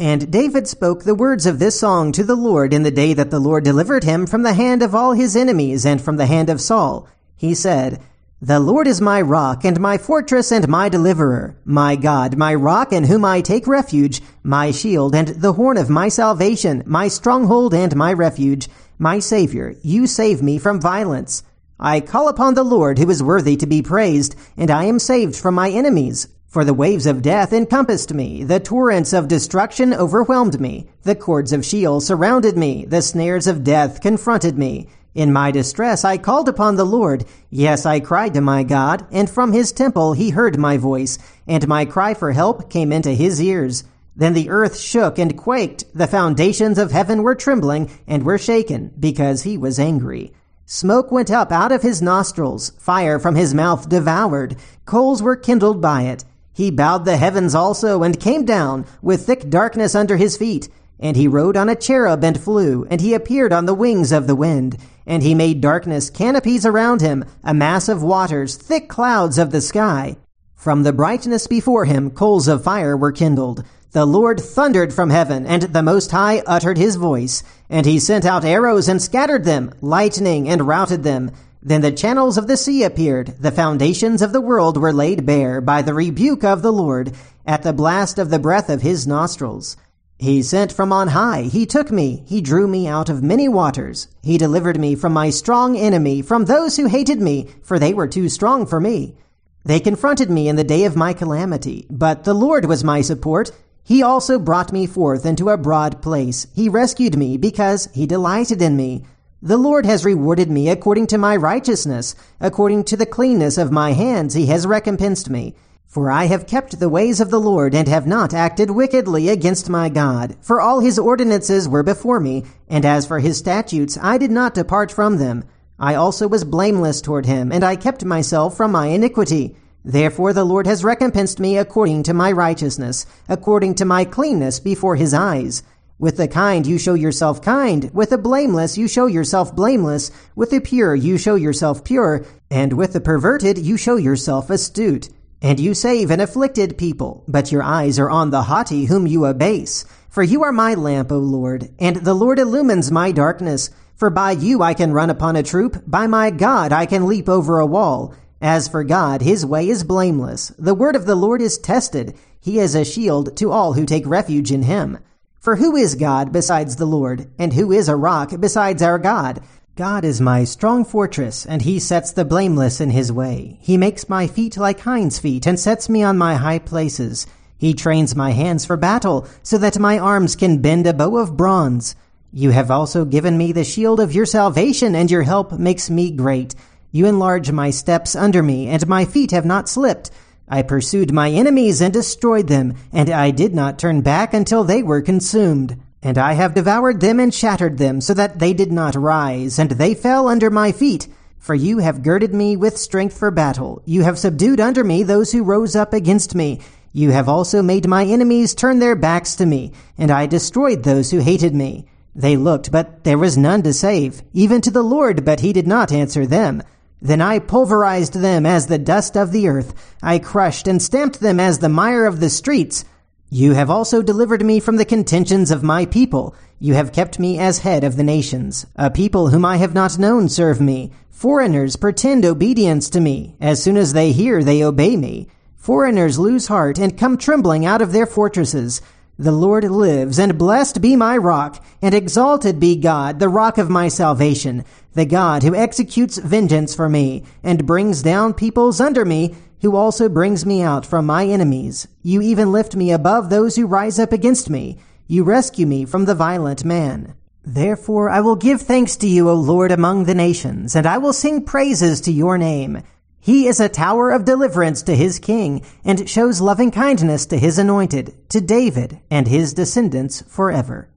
And 0.00 0.32
David 0.32 0.66
spoke 0.66 1.04
the 1.04 1.14
words 1.14 1.46
of 1.46 1.58
this 1.58 1.78
song 1.78 2.12
to 2.12 2.24
the 2.24 2.34
Lord 2.34 2.74
in 2.74 2.82
the 2.82 2.90
day 2.90 3.14
that 3.14 3.30
the 3.30 3.38
Lord 3.38 3.64
delivered 3.64 4.04
him 4.04 4.26
from 4.26 4.42
the 4.42 4.54
hand 4.54 4.82
of 4.82 4.94
all 4.94 5.12
his 5.12 5.36
enemies 5.36 5.86
and 5.86 6.00
from 6.00 6.16
the 6.16 6.26
hand 6.26 6.50
of 6.50 6.60
Saul. 6.60 7.08
He 7.36 7.54
said, 7.54 8.00
The 8.40 8.58
Lord 8.58 8.88
is 8.88 9.00
my 9.00 9.20
rock 9.20 9.64
and 9.64 9.78
my 9.78 9.98
fortress 9.98 10.50
and 10.50 10.66
my 10.66 10.88
deliverer, 10.88 11.56
my 11.64 11.94
God, 11.96 12.36
my 12.36 12.54
rock 12.54 12.92
in 12.92 13.04
whom 13.04 13.24
I 13.24 13.40
take 13.40 13.66
refuge, 13.66 14.20
my 14.42 14.70
shield 14.70 15.14
and 15.14 15.28
the 15.28 15.52
horn 15.52 15.76
of 15.76 15.90
my 15.90 16.08
salvation, 16.08 16.82
my 16.86 17.08
stronghold 17.08 17.72
and 17.72 17.94
my 17.94 18.12
refuge, 18.12 18.68
my 18.98 19.18
Savior. 19.18 19.74
You 19.82 20.06
save 20.06 20.42
me 20.42 20.58
from 20.58 20.80
violence. 20.80 21.44
I 21.78 22.00
call 22.00 22.28
upon 22.28 22.54
the 22.54 22.62
Lord 22.62 22.98
who 22.98 23.10
is 23.10 23.22
worthy 23.22 23.56
to 23.56 23.66
be 23.66 23.82
praised, 23.82 24.36
and 24.56 24.70
I 24.70 24.84
am 24.84 24.98
saved 25.00 25.34
from 25.34 25.54
my 25.54 25.68
enemies. 25.68 26.28
For 26.52 26.66
the 26.66 26.74
waves 26.74 27.06
of 27.06 27.22
death 27.22 27.50
encompassed 27.54 28.12
me, 28.12 28.44
the 28.44 28.60
torrents 28.60 29.14
of 29.14 29.26
destruction 29.26 29.94
overwhelmed 29.94 30.60
me, 30.60 30.86
the 31.02 31.14
cords 31.14 31.50
of 31.50 31.64
Sheol 31.64 32.02
surrounded 32.02 32.58
me, 32.58 32.84
the 32.84 33.00
snares 33.00 33.46
of 33.46 33.64
death 33.64 34.02
confronted 34.02 34.58
me. 34.58 34.86
In 35.14 35.32
my 35.32 35.50
distress 35.50 36.04
I 36.04 36.18
called 36.18 36.50
upon 36.50 36.76
the 36.76 36.84
Lord. 36.84 37.24
Yes, 37.48 37.86
I 37.86 38.00
cried 38.00 38.34
to 38.34 38.42
my 38.42 38.64
God, 38.64 39.06
and 39.10 39.30
from 39.30 39.54
his 39.54 39.72
temple 39.72 40.12
he 40.12 40.28
heard 40.28 40.58
my 40.58 40.76
voice, 40.76 41.16
and 41.46 41.66
my 41.66 41.86
cry 41.86 42.12
for 42.12 42.32
help 42.32 42.68
came 42.68 42.92
into 42.92 43.12
his 43.12 43.40
ears. 43.40 43.84
Then 44.14 44.34
the 44.34 44.50
earth 44.50 44.78
shook 44.78 45.18
and 45.18 45.38
quaked, 45.38 45.84
the 45.94 46.06
foundations 46.06 46.76
of 46.76 46.92
heaven 46.92 47.22
were 47.22 47.34
trembling 47.34 47.90
and 48.06 48.24
were 48.24 48.36
shaken, 48.36 48.92
because 49.00 49.44
he 49.44 49.56
was 49.56 49.78
angry. 49.78 50.34
Smoke 50.66 51.10
went 51.10 51.30
up 51.30 51.50
out 51.50 51.72
of 51.72 51.80
his 51.80 52.02
nostrils, 52.02 52.72
fire 52.78 53.18
from 53.18 53.36
his 53.36 53.54
mouth 53.54 53.88
devoured, 53.88 54.56
coals 54.84 55.22
were 55.22 55.34
kindled 55.34 55.80
by 55.80 56.02
it. 56.02 56.26
He 56.52 56.70
bowed 56.70 57.04
the 57.04 57.16
heavens 57.16 57.54
also 57.54 58.02
and 58.02 58.20
came 58.20 58.44
down 58.44 58.86
with 59.00 59.26
thick 59.26 59.48
darkness 59.48 59.94
under 59.94 60.16
his 60.16 60.36
feet. 60.36 60.68
And 61.00 61.16
he 61.16 61.26
rode 61.26 61.56
on 61.56 61.68
a 61.68 61.74
cherub 61.74 62.22
and 62.22 62.38
flew, 62.38 62.86
and 62.88 63.00
he 63.00 63.14
appeared 63.14 63.52
on 63.52 63.66
the 63.66 63.74
wings 63.74 64.12
of 64.12 64.26
the 64.26 64.36
wind. 64.36 64.76
And 65.04 65.22
he 65.22 65.34
made 65.34 65.60
darkness 65.60 66.10
canopies 66.10 66.64
around 66.64 67.00
him, 67.00 67.24
a 67.42 67.52
mass 67.52 67.88
of 67.88 68.04
waters, 68.04 68.56
thick 68.56 68.88
clouds 68.88 69.36
of 69.36 69.50
the 69.50 69.60
sky. 69.60 70.16
From 70.54 70.84
the 70.84 70.92
brightness 70.92 71.48
before 71.48 71.86
him, 71.86 72.10
coals 72.10 72.46
of 72.46 72.62
fire 72.62 72.96
were 72.96 73.10
kindled. 73.10 73.64
The 73.90 74.06
Lord 74.06 74.40
thundered 74.40 74.92
from 74.92 75.10
heaven, 75.10 75.44
and 75.44 75.62
the 75.64 75.82
Most 75.82 76.12
High 76.12 76.42
uttered 76.46 76.78
his 76.78 76.94
voice. 76.94 77.42
And 77.68 77.84
he 77.84 77.98
sent 77.98 78.24
out 78.24 78.44
arrows 78.44 78.88
and 78.88 79.02
scattered 79.02 79.44
them, 79.44 79.72
lightning 79.80 80.48
and 80.48 80.68
routed 80.68 81.02
them. 81.02 81.32
Then 81.62 81.80
the 81.80 81.92
channels 81.92 82.36
of 82.36 82.48
the 82.48 82.56
sea 82.56 82.82
appeared. 82.82 83.36
The 83.38 83.52
foundations 83.52 84.20
of 84.20 84.32
the 84.32 84.40
world 84.40 84.76
were 84.76 84.92
laid 84.92 85.24
bare 85.24 85.60
by 85.60 85.82
the 85.82 85.94
rebuke 85.94 86.42
of 86.42 86.60
the 86.62 86.72
Lord 86.72 87.12
at 87.46 87.62
the 87.62 87.72
blast 87.72 88.18
of 88.18 88.30
the 88.30 88.40
breath 88.40 88.68
of 88.68 88.82
his 88.82 89.06
nostrils. 89.06 89.76
He 90.18 90.42
sent 90.42 90.72
from 90.72 90.92
on 90.92 91.08
high. 91.08 91.42
He 91.42 91.66
took 91.66 91.90
me. 91.90 92.24
He 92.26 92.40
drew 92.40 92.66
me 92.66 92.86
out 92.86 93.08
of 93.08 93.22
many 93.22 93.48
waters. 93.48 94.08
He 94.22 94.38
delivered 94.38 94.78
me 94.78 94.94
from 94.94 95.12
my 95.12 95.30
strong 95.30 95.76
enemy, 95.76 96.22
from 96.22 96.44
those 96.44 96.76
who 96.76 96.86
hated 96.86 97.20
me, 97.20 97.48
for 97.62 97.78
they 97.78 97.94
were 97.94 98.08
too 98.08 98.28
strong 98.28 98.66
for 98.66 98.80
me. 98.80 99.16
They 99.64 99.80
confronted 99.80 100.30
me 100.30 100.48
in 100.48 100.56
the 100.56 100.64
day 100.64 100.84
of 100.84 100.96
my 100.96 101.12
calamity, 101.12 101.86
but 101.90 102.24
the 102.24 102.34
Lord 102.34 102.64
was 102.64 102.82
my 102.82 103.00
support. 103.00 103.52
He 103.84 104.02
also 104.02 104.38
brought 104.38 104.72
me 104.72 104.86
forth 104.86 105.26
into 105.26 105.48
a 105.48 105.56
broad 105.56 106.02
place. 106.02 106.46
He 106.54 106.68
rescued 106.68 107.16
me 107.16 107.36
because 107.36 107.88
he 107.92 108.06
delighted 108.06 108.62
in 108.62 108.76
me. 108.76 109.04
The 109.44 109.56
Lord 109.56 109.86
has 109.86 110.04
rewarded 110.04 110.52
me 110.52 110.68
according 110.68 111.08
to 111.08 111.18
my 111.18 111.34
righteousness. 111.34 112.14
According 112.40 112.84
to 112.84 112.96
the 112.96 113.04
cleanness 113.04 113.58
of 113.58 113.72
my 113.72 113.90
hands, 113.90 114.34
he 114.34 114.46
has 114.46 114.68
recompensed 114.68 115.28
me. 115.28 115.56
For 115.84 116.12
I 116.12 116.26
have 116.26 116.46
kept 116.46 116.78
the 116.78 116.88
ways 116.88 117.20
of 117.20 117.30
the 117.30 117.40
Lord 117.40 117.74
and 117.74 117.88
have 117.88 118.06
not 118.06 118.32
acted 118.32 118.70
wickedly 118.70 119.28
against 119.28 119.68
my 119.68 119.88
God. 119.88 120.36
For 120.40 120.60
all 120.60 120.78
his 120.78 120.96
ordinances 120.96 121.68
were 121.68 121.82
before 121.82 122.20
me, 122.20 122.44
and 122.68 122.84
as 122.84 123.04
for 123.04 123.18
his 123.18 123.36
statutes, 123.36 123.98
I 124.00 124.16
did 124.16 124.30
not 124.30 124.54
depart 124.54 124.92
from 124.92 125.18
them. 125.18 125.42
I 125.76 125.96
also 125.96 126.28
was 126.28 126.44
blameless 126.44 127.00
toward 127.00 127.26
him, 127.26 127.50
and 127.50 127.64
I 127.64 127.74
kept 127.74 128.04
myself 128.04 128.56
from 128.56 128.70
my 128.70 128.86
iniquity. 128.86 129.56
Therefore 129.84 130.32
the 130.32 130.44
Lord 130.44 130.68
has 130.68 130.84
recompensed 130.84 131.40
me 131.40 131.58
according 131.58 132.04
to 132.04 132.14
my 132.14 132.30
righteousness, 132.30 133.06
according 133.28 133.74
to 133.74 133.84
my 133.84 134.04
cleanness 134.04 134.60
before 134.60 134.94
his 134.94 135.12
eyes. 135.12 135.64
With 135.98 136.16
the 136.16 136.28
kind 136.28 136.66
you 136.66 136.78
show 136.78 136.94
yourself 136.94 137.42
kind, 137.42 137.90
with 137.92 138.10
the 138.10 138.18
blameless 138.18 138.76
you 138.76 138.88
show 138.88 139.06
yourself 139.06 139.54
blameless, 139.54 140.10
with 140.34 140.50
the 140.50 140.60
pure 140.60 140.94
you 140.94 141.16
show 141.16 141.34
yourself 141.36 141.84
pure, 141.84 142.24
and 142.50 142.72
with 142.72 142.92
the 142.92 143.00
perverted 143.00 143.58
you 143.58 143.76
show 143.76 143.96
yourself 143.96 144.50
astute. 144.50 145.08
And 145.40 145.60
you 145.60 145.74
save 145.74 146.10
an 146.10 146.20
afflicted 146.20 146.78
people, 146.78 147.24
but 147.28 147.52
your 147.52 147.62
eyes 147.62 147.98
are 147.98 148.10
on 148.10 148.30
the 148.30 148.42
haughty 148.42 148.86
whom 148.86 149.06
you 149.06 149.26
abase. 149.26 149.84
For 150.08 150.22
you 150.22 150.42
are 150.44 150.52
my 150.52 150.74
lamp, 150.74 151.10
O 151.10 151.18
Lord, 151.18 151.70
and 151.78 151.96
the 151.96 152.14
Lord 152.14 152.38
illumines 152.38 152.90
my 152.90 153.12
darkness. 153.12 153.70
For 153.94 154.10
by 154.10 154.32
you 154.32 154.62
I 154.62 154.74
can 154.74 154.92
run 154.92 155.10
upon 155.10 155.36
a 155.36 155.42
troop, 155.42 155.82
by 155.86 156.06
my 156.06 156.30
God 156.30 156.72
I 156.72 156.86
can 156.86 157.06
leap 157.06 157.28
over 157.28 157.58
a 157.58 157.66
wall. 157.66 158.14
As 158.40 158.66
for 158.66 158.82
God, 158.82 159.22
his 159.22 159.46
way 159.46 159.68
is 159.68 159.84
blameless. 159.84 160.48
The 160.58 160.74
word 160.74 160.96
of 160.96 161.06
the 161.06 161.14
Lord 161.14 161.40
is 161.40 161.58
tested. 161.58 162.18
He 162.40 162.58
is 162.58 162.74
a 162.74 162.84
shield 162.84 163.36
to 163.36 163.52
all 163.52 163.74
who 163.74 163.86
take 163.86 164.06
refuge 164.06 164.50
in 164.50 164.62
him. 164.62 164.98
For 165.42 165.56
who 165.56 165.74
is 165.74 165.96
God 165.96 166.30
besides 166.30 166.76
the 166.76 166.86
Lord? 166.86 167.28
And 167.36 167.52
who 167.52 167.72
is 167.72 167.88
a 167.88 167.96
rock 167.96 168.32
besides 168.38 168.80
our 168.80 168.96
God? 168.96 169.42
God 169.74 170.04
is 170.04 170.20
my 170.20 170.44
strong 170.44 170.84
fortress, 170.84 171.44
and 171.44 171.62
he 171.62 171.80
sets 171.80 172.12
the 172.12 172.24
blameless 172.24 172.80
in 172.80 172.90
his 172.90 173.10
way. 173.10 173.58
He 173.60 173.76
makes 173.76 174.08
my 174.08 174.28
feet 174.28 174.56
like 174.56 174.78
hinds' 174.78 175.18
feet, 175.18 175.44
and 175.44 175.58
sets 175.58 175.88
me 175.88 176.04
on 176.04 176.16
my 176.16 176.36
high 176.36 176.60
places. 176.60 177.26
He 177.58 177.74
trains 177.74 178.14
my 178.14 178.30
hands 178.30 178.64
for 178.64 178.76
battle, 178.76 179.26
so 179.42 179.58
that 179.58 179.80
my 179.80 179.98
arms 179.98 180.36
can 180.36 180.62
bend 180.62 180.86
a 180.86 180.94
bow 180.94 181.16
of 181.16 181.36
bronze. 181.36 181.96
You 182.32 182.50
have 182.50 182.70
also 182.70 183.04
given 183.04 183.36
me 183.36 183.50
the 183.50 183.64
shield 183.64 183.98
of 183.98 184.14
your 184.14 184.26
salvation, 184.26 184.94
and 184.94 185.10
your 185.10 185.22
help 185.22 185.58
makes 185.58 185.90
me 185.90 186.12
great. 186.12 186.54
You 186.92 187.06
enlarge 187.06 187.50
my 187.50 187.70
steps 187.70 188.14
under 188.14 188.44
me, 188.44 188.68
and 188.68 188.86
my 188.86 189.04
feet 189.04 189.32
have 189.32 189.44
not 189.44 189.68
slipped. 189.68 190.12
I 190.48 190.62
pursued 190.62 191.12
my 191.12 191.30
enemies 191.30 191.80
and 191.80 191.92
destroyed 191.92 192.48
them, 192.48 192.74
and 192.92 193.08
I 193.10 193.30
did 193.30 193.54
not 193.54 193.78
turn 193.78 194.00
back 194.00 194.34
until 194.34 194.64
they 194.64 194.82
were 194.82 195.00
consumed. 195.00 195.78
And 196.02 196.18
I 196.18 196.32
have 196.32 196.54
devoured 196.54 197.00
them 197.00 197.20
and 197.20 197.32
shattered 197.32 197.78
them, 197.78 198.00
so 198.00 198.12
that 198.14 198.38
they 198.38 198.52
did 198.52 198.72
not 198.72 198.94
rise, 198.94 199.58
and 199.58 199.70
they 199.70 199.94
fell 199.94 200.28
under 200.28 200.50
my 200.50 200.72
feet. 200.72 201.08
For 201.38 201.54
you 201.54 201.78
have 201.78 202.02
girded 202.02 202.34
me 202.34 202.56
with 202.56 202.76
strength 202.76 203.16
for 203.16 203.30
battle. 203.30 203.82
You 203.84 204.02
have 204.02 204.18
subdued 204.18 204.60
under 204.60 204.84
me 204.84 205.02
those 205.02 205.32
who 205.32 205.42
rose 205.42 205.74
up 205.74 205.92
against 205.92 206.34
me. 206.34 206.60
You 206.92 207.10
have 207.10 207.28
also 207.28 207.62
made 207.62 207.88
my 207.88 208.04
enemies 208.04 208.54
turn 208.54 208.78
their 208.78 208.94
backs 208.94 209.34
to 209.36 209.46
me, 209.46 209.72
and 209.96 210.10
I 210.10 210.26
destroyed 210.26 210.82
those 210.82 211.10
who 211.10 211.18
hated 211.18 211.54
me. 211.54 211.86
They 212.14 212.36
looked, 212.36 212.70
but 212.70 213.04
there 213.04 213.18
was 213.18 213.38
none 213.38 213.62
to 213.62 213.72
save, 213.72 214.22
even 214.34 214.60
to 214.60 214.70
the 214.70 214.82
Lord, 214.82 215.24
but 215.24 215.40
he 215.40 215.52
did 215.52 215.66
not 215.66 215.90
answer 215.90 216.26
them. 216.26 216.62
Then 217.02 217.20
I 217.20 217.40
pulverized 217.40 218.14
them 218.14 218.46
as 218.46 218.68
the 218.68 218.78
dust 218.78 219.16
of 219.16 219.32
the 219.32 219.48
earth. 219.48 219.74
I 220.00 220.20
crushed 220.20 220.68
and 220.68 220.80
stamped 220.80 221.18
them 221.18 221.40
as 221.40 221.58
the 221.58 221.68
mire 221.68 222.06
of 222.06 222.20
the 222.20 222.30
streets. 222.30 222.84
You 223.28 223.54
have 223.54 223.70
also 223.70 224.02
delivered 224.02 224.44
me 224.44 224.60
from 224.60 224.76
the 224.76 224.84
contentions 224.84 225.50
of 225.50 225.64
my 225.64 225.84
people. 225.84 226.36
You 226.60 226.74
have 226.74 226.92
kept 226.92 227.18
me 227.18 227.40
as 227.40 227.58
head 227.58 227.82
of 227.82 227.96
the 227.96 228.04
nations. 228.04 228.66
A 228.76 228.88
people 228.88 229.30
whom 229.30 229.44
I 229.44 229.56
have 229.56 229.74
not 229.74 229.98
known 229.98 230.28
serve 230.28 230.60
me. 230.60 230.92
Foreigners 231.10 231.74
pretend 231.74 232.24
obedience 232.24 232.88
to 232.90 233.00
me. 233.00 233.34
As 233.40 233.60
soon 233.60 233.76
as 233.76 233.94
they 233.94 234.12
hear, 234.12 234.44
they 234.44 234.62
obey 234.62 234.96
me. 234.96 235.26
Foreigners 235.56 236.20
lose 236.20 236.46
heart 236.46 236.78
and 236.78 236.96
come 236.96 237.18
trembling 237.18 237.66
out 237.66 237.82
of 237.82 237.90
their 237.90 238.06
fortresses. 238.06 238.80
The 239.18 239.30
Lord 239.30 239.64
lives, 239.64 240.18
and 240.18 240.38
blessed 240.38 240.80
be 240.80 240.96
my 240.96 241.18
rock, 241.18 241.62
and 241.82 241.94
exalted 241.94 242.58
be 242.58 242.76
God, 242.76 243.18
the 243.18 243.28
rock 243.28 243.58
of 243.58 243.68
my 243.68 243.88
salvation, 243.88 244.64
the 244.94 245.04
God 245.04 245.42
who 245.42 245.54
executes 245.54 246.16
vengeance 246.16 246.74
for 246.74 246.88
me, 246.88 247.24
and 247.42 247.66
brings 247.66 248.02
down 248.02 248.32
peoples 248.32 248.80
under 248.80 249.04
me, 249.04 249.34
who 249.60 249.76
also 249.76 250.08
brings 250.08 250.46
me 250.46 250.62
out 250.62 250.86
from 250.86 251.04
my 251.04 251.26
enemies. 251.26 251.86
You 252.02 252.22
even 252.22 252.52
lift 252.52 252.74
me 252.74 252.90
above 252.90 253.28
those 253.28 253.54
who 253.54 253.66
rise 253.66 253.98
up 253.98 254.12
against 254.12 254.48
me. 254.48 254.78
You 255.06 255.24
rescue 255.24 255.66
me 255.66 255.84
from 255.84 256.06
the 256.06 256.14
violent 256.14 256.64
man. 256.64 257.14
Therefore 257.44 258.08
I 258.08 258.20
will 258.22 258.36
give 258.36 258.62
thanks 258.62 258.96
to 258.96 259.06
you, 259.06 259.28
O 259.28 259.34
Lord, 259.34 259.72
among 259.72 260.04
the 260.04 260.14
nations, 260.14 260.74
and 260.74 260.86
I 260.86 260.96
will 260.98 261.12
sing 261.12 261.44
praises 261.44 262.00
to 262.02 262.12
your 262.12 262.38
name. 262.38 262.82
He 263.24 263.46
is 263.46 263.60
a 263.60 263.68
tower 263.68 264.10
of 264.10 264.24
deliverance 264.24 264.82
to 264.82 264.96
his 264.96 265.20
king, 265.20 265.62
and 265.84 266.08
shows 266.08 266.40
loving 266.40 266.72
kindness 266.72 267.24
to 267.26 267.38
his 267.38 267.56
anointed, 267.56 268.28
to 268.30 268.40
David 268.40 268.98
and 269.12 269.28
his 269.28 269.54
descendants 269.54 270.22
forever. 270.22 270.88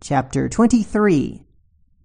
Chapter 0.00 0.48
23 0.48 1.44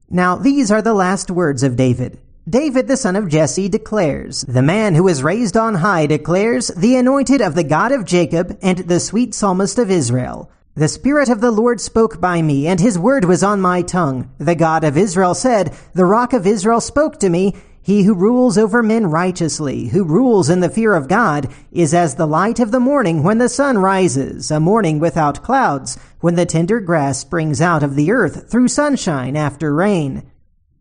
Now 0.10 0.36
these 0.36 0.70
are 0.70 0.82
the 0.82 0.94
last 0.94 1.32
words 1.32 1.64
of 1.64 1.78
David. 1.78 2.20
David 2.48 2.90
the 2.90 2.98
son 2.98 3.16
of 3.16 3.30
Jesse 3.30 3.70
declares, 3.70 4.42
The 4.42 4.62
man 4.62 4.96
who 4.96 5.08
is 5.08 5.24
raised 5.24 5.56
on 5.56 5.76
high 5.76 6.08
declares, 6.08 6.68
The 6.68 6.98
anointed 6.98 7.40
of 7.40 7.56
the 7.56 7.64
God 7.64 7.94
of 7.94 8.04
Jacob, 8.04 8.60
and 8.62 8.80
the 8.80 9.00
sweet 9.00 9.34
psalmist 9.34 9.80
of 9.80 9.90
Israel. 9.90 10.52
The 10.76 10.90
Spirit 10.90 11.30
of 11.30 11.40
the 11.40 11.52
Lord 11.52 11.80
spoke 11.80 12.20
by 12.20 12.42
me, 12.42 12.68
and 12.68 12.82
his 12.82 13.00
word 13.00 13.24
was 13.24 13.44
on 13.44 13.62
my 13.62 13.82
tongue. 13.82 14.30
The 14.40 14.56
God 14.56 14.84
of 14.84 14.98
Israel 14.98 15.34
said, 15.34 15.74
The 15.94 16.04
rock 16.04 16.34
of 16.34 16.46
Israel 16.46 16.82
spoke 16.82 17.18
to 17.22 17.30
me, 17.30 17.56
He 17.86 18.02
who 18.02 18.16
rules 18.16 18.58
over 18.58 18.82
men 18.82 19.12
righteously, 19.12 19.90
who 19.90 20.04
rules 20.04 20.50
in 20.50 20.60
the 20.60 20.72
fear 20.72 20.96
of 20.96 21.08
God, 21.08 21.48
is 21.72 21.94
as 21.94 22.16
the 22.16 22.26
light 22.26 22.60
of 22.60 22.72
the 22.72 22.80
morning 22.80 23.22
when 23.22 23.38
the 23.38 23.48
sun 23.48 23.78
rises, 23.78 24.50
a 24.50 24.60
morning 24.60 24.98
without 24.98 25.44
clouds, 25.44 25.96
when 26.20 26.34
the 26.34 26.48
tender 26.48 26.80
grass 26.80 27.20
springs 27.20 27.62
out 27.62 27.84
of 27.84 27.96
the 27.96 28.12
earth 28.12 28.50
through 28.50 28.70
sunshine 28.70 29.36
after 29.36 29.72
rain. 29.72 30.24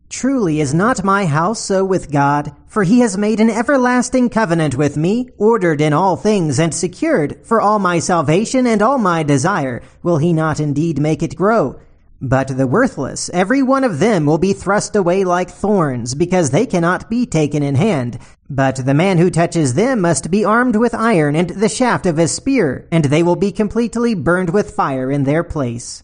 Truly 0.09 0.59
is 0.59 0.73
not 0.73 1.03
my 1.03 1.27
house 1.27 1.59
so 1.59 1.85
with 1.85 2.11
God, 2.11 2.55
for 2.65 2.81
he 2.83 3.01
has 3.01 3.19
made 3.19 3.39
an 3.39 3.51
everlasting 3.51 4.29
covenant 4.29 4.73
with 4.73 4.97
me, 4.97 5.29
ordered 5.37 5.81
in 5.81 5.93
all 5.93 6.15
things 6.15 6.59
and 6.59 6.73
secured, 6.73 7.45
for 7.45 7.61
all 7.61 7.77
my 7.77 7.99
salvation 7.99 8.65
and 8.65 8.81
all 8.81 8.97
my 8.97 9.21
desire, 9.21 9.83
will 10.01 10.17
he 10.17 10.33
not 10.33 10.59
indeed 10.59 10.99
make 10.99 11.21
it 11.21 11.35
grow? 11.35 11.79
But 12.21 12.57
the 12.57 12.65
worthless, 12.65 13.29
every 13.33 13.61
one 13.61 13.83
of 13.83 13.99
them 13.99 14.25
will 14.25 14.37
be 14.37 14.53
thrust 14.53 14.95
away 14.95 15.25
like 15.25 15.49
thorns, 15.49 16.15
because 16.15 16.49
they 16.49 16.65
cannot 16.65 17.09
be 17.09 17.25
taken 17.25 17.61
in 17.61 17.75
hand. 17.75 18.17
But 18.49 18.77
the 18.85 18.93
man 18.93 19.17
who 19.17 19.29
touches 19.29 19.73
them 19.73 20.01
must 20.01 20.31
be 20.31 20.45
armed 20.45 20.77
with 20.77 20.93
iron 20.93 21.35
and 21.35 21.49
the 21.49 21.69
shaft 21.69 22.05
of 22.05 22.17
a 22.17 22.27
spear, 22.27 22.87
and 22.91 23.05
they 23.05 23.21
will 23.21 23.35
be 23.35 23.51
completely 23.51 24.15
burned 24.15 24.51
with 24.51 24.71
fire 24.71 25.11
in 25.11 25.25
their 25.25 25.43
place. 25.43 26.03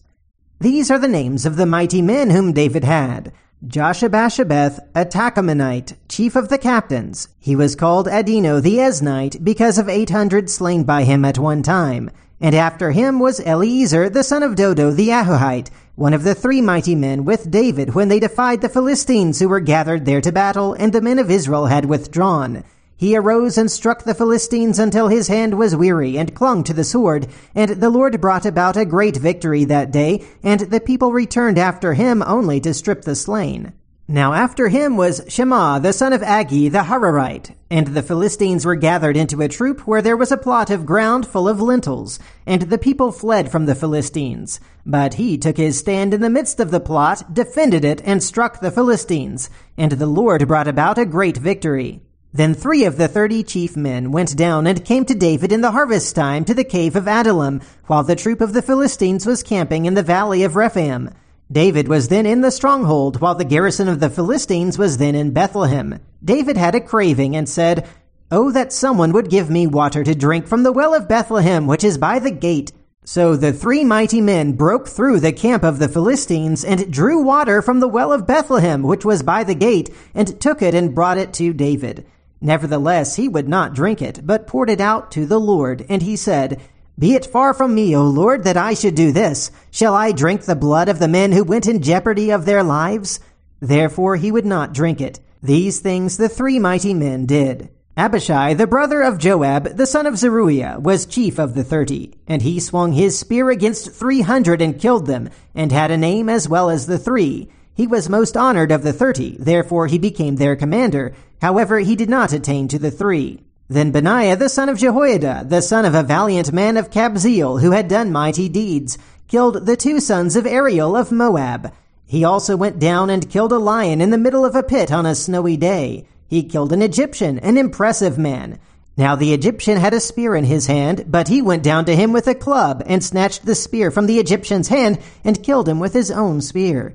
These 0.60 0.90
are 0.90 0.98
the 0.98 1.08
names 1.08 1.46
of 1.46 1.56
the 1.56 1.66
mighty 1.66 2.02
men 2.02 2.30
whom 2.30 2.52
David 2.52 2.84
had. 2.84 3.32
Josheb-basshebeth, 3.66 4.80
a 4.94 5.04
Tahchemonite, 5.04 5.94
chief 6.08 6.36
of 6.36 6.48
the 6.48 6.58
captains. 6.58 7.28
He 7.38 7.56
was 7.56 7.74
called 7.74 8.06
Adino 8.06 8.60
the 8.60 8.78
Eznite 8.78 9.42
because 9.42 9.78
of 9.78 9.88
eight 9.88 10.10
hundred 10.10 10.50
slain 10.50 10.84
by 10.84 11.04
him 11.04 11.24
at 11.24 11.38
one 11.38 11.62
time. 11.62 12.10
And 12.40 12.56
after 12.56 12.90
him 12.90 13.20
was 13.20 13.38
Eliezer, 13.38 14.10
the 14.10 14.24
son 14.24 14.42
of 14.42 14.56
Dodo 14.56 14.90
the 14.90 15.10
Ahohite, 15.10 15.70
one 15.94 16.14
of 16.14 16.22
the 16.22 16.34
three 16.34 16.62
mighty 16.62 16.94
men 16.94 17.24
with 17.24 17.50
David 17.50 17.94
when 17.94 18.08
they 18.08 18.18
defied 18.18 18.62
the 18.62 18.68
Philistines 18.68 19.38
who 19.38 19.48
were 19.48 19.60
gathered 19.60 20.06
there 20.06 20.22
to 20.22 20.32
battle, 20.32 20.72
and 20.74 20.90
the 20.92 21.02
men 21.02 21.18
of 21.18 21.30
Israel 21.30 21.66
had 21.66 21.84
withdrawn. 21.84 22.64
He 22.96 23.14
arose 23.14 23.58
and 23.58 23.70
struck 23.70 24.04
the 24.04 24.14
Philistines 24.14 24.78
until 24.78 25.08
his 25.08 25.28
hand 25.28 25.58
was 25.58 25.76
weary 25.76 26.16
and 26.16 26.34
clung 26.34 26.64
to 26.64 26.72
the 26.72 26.84
sword, 26.84 27.26
and 27.54 27.72
the 27.72 27.90
Lord 27.90 28.20
brought 28.20 28.46
about 28.46 28.76
a 28.76 28.86
great 28.86 29.16
victory 29.16 29.64
that 29.64 29.90
day, 29.90 30.24
and 30.42 30.60
the 30.60 30.80
people 30.80 31.12
returned 31.12 31.58
after 31.58 31.92
him 31.92 32.22
only 32.26 32.58
to 32.60 32.72
strip 32.72 33.02
the 33.02 33.14
slain. 33.14 33.72
Now 34.08 34.32
after 34.32 34.68
him 34.68 34.96
was 34.96 35.22
Shema, 35.28 35.78
the 35.78 35.92
son 35.92 36.12
of 36.12 36.22
Agee 36.22 36.70
the 36.70 36.82
Hararite. 36.82 37.54
And 37.70 37.86
the 37.88 38.02
Philistines 38.02 38.66
were 38.66 38.74
gathered 38.74 39.16
into 39.16 39.40
a 39.40 39.48
troop 39.48 39.86
where 39.86 40.02
there 40.02 40.16
was 40.16 40.32
a 40.32 40.36
plot 40.36 40.70
of 40.70 40.84
ground 40.84 41.26
full 41.26 41.48
of 41.48 41.60
lentils. 41.60 42.18
And 42.44 42.62
the 42.62 42.78
people 42.78 43.12
fled 43.12 43.50
from 43.50 43.66
the 43.66 43.76
Philistines. 43.76 44.60
But 44.84 45.14
he 45.14 45.38
took 45.38 45.56
his 45.56 45.78
stand 45.78 46.12
in 46.12 46.20
the 46.20 46.28
midst 46.28 46.58
of 46.58 46.72
the 46.72 46.80
plot, 46.80 47.32
defended 47.32 47.84
it, 47.84 48.02
and 48.04 48.22
struck 48.22 48.60
the 48.60 48.72
Philistines. 48.72 49.48
And 49.78 49.92
the 49.92 50.06
Lord 50.06 50.46
brought 50.48 50.68
about 50.68 50.98
a 50.98 51.06
great 51.06 51.36
victory. 51.36 52.02
Then 52.34 52.54
three 52.54 52.84
of 52.84 52.96
the 52.96 53.08
thirty 53.08 53.42
chief 53.42 53.76
men 53.76 54.10
went 54.10 54.36
down 54.36 54.66
and 54.66 54.84
came 54.84 55.04
to 55.04 55.14
David 55.14 55.52
in 55.52 55.60
the 55.60 55.70
harvest 55.70 56.16
time 56.16 56.44
to 56.46 56.54
the 56.54 56.64
cave 56.64 56.96
of 56.96 57.06
Adullam, 57.06 57.60
while 57.86 58.02
the 58.02 58.16
troop 58.16 58.40
of 58.40 58.52
the 58.52 58.62
Philistines 58.62 59.26
was 59.26 59.42
camping 59.42 59.84
in 59.84 59.94
the 59.94 60.02
valley 60.02 60.42
of 60.42 60.56
Rephaim. 60.56 61.10
David 61.52 61.86
was 61.86 62.08
then 62.08 62.24
in 62.24 62.40
the 62.40 62.50
stronghold, 62.50 63.20
while 63.20 63.34
the 63.34 63.44
garrison 63.44 63.86
of 63.86 64.00
the 64.00 64.08
Philistines 64.08 64.78
was 64.78 64.96
then 64.96 65.14
in 65.14 65.32
Bethlehem. 65.32 65.98
David 66.24 66.56
had 66.56 66.74
a 66.74 66.80
craving 66.80 67.36
and 67.36 67.46
said, 67.46 67.86
Oh, 68.30 68.50
that 68.52 68.72
someone 68.72 69.12
would 69.12 69.28
give 69.28 69.50
me 69.50 69.66
water 69.66 70.02
to 70.02 70.14
drink 70.14 70.46
from 70.46 70.62
the 70.62 70.72
well 70.72 70.94
of 70.94 71.08
Bethlehem, 71.08 71.66
which 71.66 71.84
is 71.84 71.98
by 71.98 72.18
the 72.18 72.30
gate. 72.30 72.72
So 73.04 73.36
the 73.36 73.52
three 73.52 73.84
mighty 73.84 74.22
men 74.22 74.52
broke 74.52 74.88
through 74.88 75.20
the 75.20 75.32
camp 75.32 75.62
of 75.62 75.78
the 75.78 75.88
Philistines 75.88 76.64
and 76.64 76.90
drew 76.90 77.20
water 77.22 77.60
from 77.60 77.80
the 77.80 77.88
well 77.88 78.12
of 78.12 78.26
Bethlehem, 78.26 78.82
which 78.82 79.04
was 79.04 79.22
by 79.22 79.44
the 79.44 79.54
gate, 79.54 79.90
and 80.14 80.40
took 80.40 80.62
it 80.62 80.74
and 80.74 80.94
brought 80.94 81.18
it 81.18 81.34
to 81.34 81.52
David. 81.52 82.06
Nevertheless, 82.40 83.16
he 83.16 83.28
would 83.28 83.48
not 83.48 83.74
drink 83.74 84.00
it, 84.00 84.26
but 84.26 84.46
poured 84.46 84.70
it 84.70 84.80
out 84.80 85.10
to 85.12 85.26
the 85.26 85.38
Lord, 85.38 85.84
and 85.88 86.02
he 86.02 86.16
said, 86.16 86.60
be 86.98 87.14
it 87.14 87.26
far 87.26 87.54
from 87.54 87.74
me, 87.74 87.96
O 87.96 88.04
Lord, 88.04 88.44
that 88.44 88.56
I 88.56 88.74
should 88.74 88.94
do 88.94 89.12
this. 89.12 89.50
Shall 89.70 89.94
I 89.94 90.12
drink 90.12 90.42
the 90.42 90.54
blood 90.54 90.88
of 90.88 90.98
the 90.98 91.08
men 91.08 91.32
who 91.32 91.42
went 91.42 91.66
in 91.66 91.82
jeopardy 91.82 92.30
of 92.30 92.44
their 92.44 92.62
lives? 92.62 93.18
Therefore 93.60 94.16
he 94.16 94.30
would 94.30 94.46
not 94.46 94.74
drink 94.74 95.00
it. 95.00 95.18
These 95.42 95.80
things 95.80 96.16
the 96.16 96.28
three 96.28 96.58
mighty 96.58 96.94
men 96.94 97.26
did. 97.26 97.70
Abishai, 97.96 98.54
the 98.54 98.66
brother 98.66 99.02
of 99.02 99.18
Joab, 99.18 99.76
the 99.76 99.86
son 99.86 100.06
of 100.06 100.16
Zeruiah, 100.16 100.78
was 100.80 101.04
chief 101.04 101.38
of 101.38 101.54
the 101.54 101.64
thirty, 101.64 102.14
and 102.26 102.40
he 102.40 102.58
swung 102.58 102.92
his 102.92 103.18
spear 103.18 103.50
against 103.50 103.92
three 103.92 104.22
hundred 104.22 104.62
and 104.62 104.80
killed 104.80 105.06
them, 105.06 105.28
and 105.54 105.72
had 105.72 105.90
a 105.90 105.96
name 105.96 106.28
as 106.28 106.48
well 106.48 106.70
as 106.70 106.86
the 106.86 106.98
three. 106.98 107.50
He 107.74 107.86
was 107.86 108.08
most 108.08 108.36
honored 108.36 108.70
of 108.70 108.82
the 108.82 108.92
thirty, 108.92 109.36
therefore 109.38 109.88
he 109.88 109.98
became 109.98 110.36
their 110.36 110.56
commander. 110.56 111.14
However, 111.40 111.80
he 111.80 111.96
did 111.96 112.08
not 112.08 112.32
attain 112.32 112.68
to 112.68 112.78
the 112.78 112.90
three. 112.90 113.42
Then 113.72 113.90
Benaiah 113.90 114.36
the 114.36 114.50
son 114.50 114.68
of 114.68 114.76
Jehoiada, 114.76 115.46
the 115.48 115.62
son 115.62 115.86
of 115.86 115.94
a 115.94 116.02
valiant 116.02 116.52
man 116.52 116.76
of 116.76 116.90
Kabzeel, 116.90 117.62
who 117.62 117.70
had 117.70 117.88
done 117.88 118.12
mighty 118.12 118.46
deeds, 118.50 118.98
killed 119.28 119.64
the 119.64 119.76
two 119.76 119.98
sons 119.98 120.36
of 120.36 120.46
Ariel 120.46 120.94
of 120.94 121.10
Moab. 121.10 121.72
He 122.04 122.22
also 122.22 122.54
went 122.54 122.78
down 122.78 123.08
and 123.08 123.30
killed 123.30 123.50
a 123.50 123.58
lion 123.58 124.02
in 124.02 124.10
the 124.10 124.18
middle 124.18 124.44
of 124.44 124.54
a 124.54 124.62
pit 124.62 124.92
on 124.92 125.06
a 125.06 125.14
snowy 125.14 125.56
day. 125.56 126.06
He 126.28 126.42
killed 126.42 126.74
an 126.74 126.82
Egyptian, 126.82 127.38
an 127.38 127.56
impressive 127.56 128.18
man. 128.18 128.58
Now 128.98 129.16
the 129.16 129.32
Egyptian 129.32 129.78
had 129.78 129.94
a 129.94 130.00
spear 130.00 130.34
in 130.34 130.44
his 130.44 130.66
hand, 130.66 131.06
but 131.08 131.28
he 131.28 131.40
went 131.40 131.62
down 131.62 131.86
to 131.86 131.96
him 131.96 132.12
with 132.12 132.26
a 132.26 132.34
club 132.34 132.82
and 132.84 133.02
snatched 133.02 133.46
the 133.46 133.54
spear 133.54 133.90
from 133.90 134.04
the 134.04 134.18
Egyptian's 134.18 134.68
hand 134.68 134.98
and 135.24 135.42
killed 135.42 135.66
him 135.66 135.80
with 135.80 135.94
his 135.94 136.10
own 136.10 136.42
spear. 136.42 136.94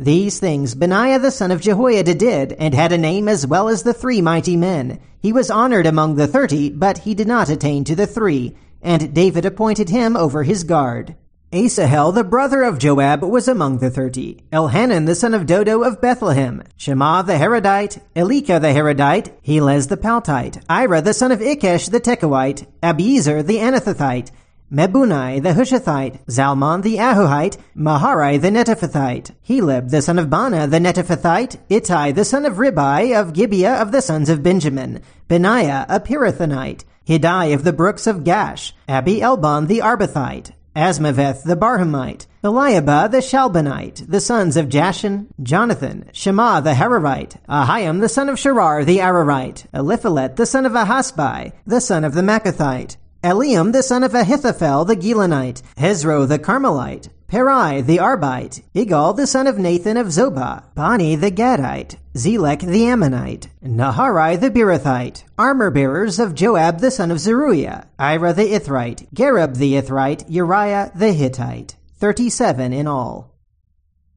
These 0.00 0.40
things 0.40 0.74
Benaiah 0.74 1.18
the 1.18 1.30
son 1.30 1.50
of 1.50 1.60
Jehoiada 1.60 2.14
did, 2.14 2.54
and 2.54 2.72
had 2.72 2.90
a 2.90 2.96
name 2.96 3.28
as 3.28 3.46
well 3.46 3.68
as 3.68 3.82
the 3.82 3.92
three 3.92 4.22
mighty 4.22 4.56
men. 4.56 4.98
He 5.20 5.30
was 5.30 5.50
honored 5.50 5.84
among 5.84 6.14
the 6.14 6.26
thirty, 6.26 6.70
but 6.70 6.96
he 6.96 7.12
did 7.12 7.28
not 7.28 7.50
attain 7.50 7.84
to 7.84 7.94
the 7.94 8.06
three, 8.06 8.56
and 8.80 9.12
David 9.12 9.44
appointed 9.44 9.90
him 9.90 10.16
over 10.16 10.42
his 10.42 10.64
guard. 10.64 11.16
Asahel, 11.52 12.12
the 12.12 12.24
brother 12.24 12.62
of 12.62 12.78
Joab, 12.78 13.22
was 13.22 13.46
among 13.46 13.80
the 13.80 13.90
thirty. 13.90 14.42
Elhanan, 14.50 15.04
the 15.04 15.14
son 15.14 15.34
of 15.34 15.44
Dodo 15.44 15.82
of 15.82 16.00
Bethlehem. 16.00 16.62
Shema 16.78 17.20
the 17.20 17.34
Harodite. 17.34 18.00
Elika 18.16 18.58
the 18.58 18.68
Harodite. 18.68 19.32
Helez 19.44 19.88
the 19.88 19.98
Paltite. 19.98 20.64
Ira, 20.70 21.02
the 21.02 21.12
son 21.12 21.30
of 21.30 21.40
Ikkesh 21.40 21.90
the 21.90 22.00
Tekoite. 22.00 22.66
Abiezer 22.82 23.44
the 23.44 23.58
Anathothite. 23.58 24.30
Mebunnai 24.72 25.42
the 25.42 25.48
Hushathite, 25.48 26.24
Zalmon 26.26 26.82
the 26.82 26.96
Ahohite, 26.96 27.56
Maharai 27.76 28.40
the 28.40 28.50
Netophathite, 28.50 29.32
Heleb 29.44 29.90
the 29.90 30.00
son 30.00 30.16
of 30.16 30.28
Baanah 30.28 30.70
the 30.70 30.78
Netophathite, 30.78 31.56
Ittai 31.68 32.14
the 32.14 32.24
son 32.24 32.46
of 32.46 32.54
Ribai 32.54 33.20
of 33.20 33.32
Gibeah 33.32 33.82
of 33.82 33.90
the 33.90 34.00
sons 34.00 34.28
of 34.28 34.44
Benjamin, 34.44 35.02
Benaiah 35.26 35.86
a 35.88 35.98
Pirathonite, 35.98 36.84
Hiddai 37.04 37.52
of 37.52 37.64
the 37.64 37.72
brooks 37.72 38.06
of 38.06 38.18
Gaash, 38.18 38.70
Abi 38.88 39.20
Elbon 39.20 39.66
the 39.66 39.80
Arbathite, 39.80 40.52
Azmaveth 40.76 41.42
the 41.42 41.56
Barhumite, 41.56 42.26
Eliahba 42.44 43.10
the 43.10 43.18
Shaalbonite, 43.18 44.08
the 44.08 44.20
sons 44.20 44.56
of 44.56 44.68
Jashen, 44.68 45.26
Jonathan, 45.42 46.08
Shema 46.12 46.60
the 46.60 46.74
Hararite, 46.74 47.44
Ahiam 47.48 48.00
the 48.00 48.08
son 48.08 48.28
of 48.28 48.36
Sharar 48.36 48.86
the 48.86 48.98
Ararite, 48.98 49.66
Eliphelet 49.74 50.36
the 50.36 50.46
son 50.46 50.64
of 50.64 50.72
Ahasbai, 50.72 51.52
the 51.66 51.80
son 51.80 52.04
of 52.04 52.14
the 52.14 52.22
Maacathite, 52.22 52.96
Eliam 53.22 53.72
the 53.72 53.82
son 53.82 54.02
of 54.02 54.14
Ahithophel 54.14 54.86
the 54.86 54.96
Gilonite, 54.96 55.60
Hezro 55.76 56.26
the 56.26 56.38
Carmelite, 56.38 57.10
Paarai 57.28 57.84
the 57.84 57.98
Arbite, 57.98 58.62
Igal 58.74 59.14
the 59.14 59.26
son 59.26 59.46
of 59.46 59.58
Nathan 59.58 59.98
of 59.98 60.06
Zobah, 60.06 60.74
Bani 60.74 61.16
the 61.16 61.30
Gadite, 61.30 61.96
Zelek 62.14 62.60
the 62.60 62.86
Ammonite, 62.86 63.48
Naharai 63.62 64.40
the 64.40 64.50
Beerothite, 64.50 65.24
armor 65.36 65.70
bearers 65.70 66.18
of 66.18 66.34
Joab 66.34 66.80
the 66.80 66.90
son 66.90 67.10
of 67.10 67.20
Zeruiah, 67.20 67.88
Ira 67.98 68.32
the 68.32 68.54
Ithrite, 68.54 69.06
Gareb 69.12 69.58
the 69.58 69.74
Ithrite, 69.74 70.24
Uriah 70.26 70.90
the 70.94 71.12
Hittite. 71.12 71.76
Thirty-seven 71.98 72.72
in 72.72 72.86
all. 72.86 73.34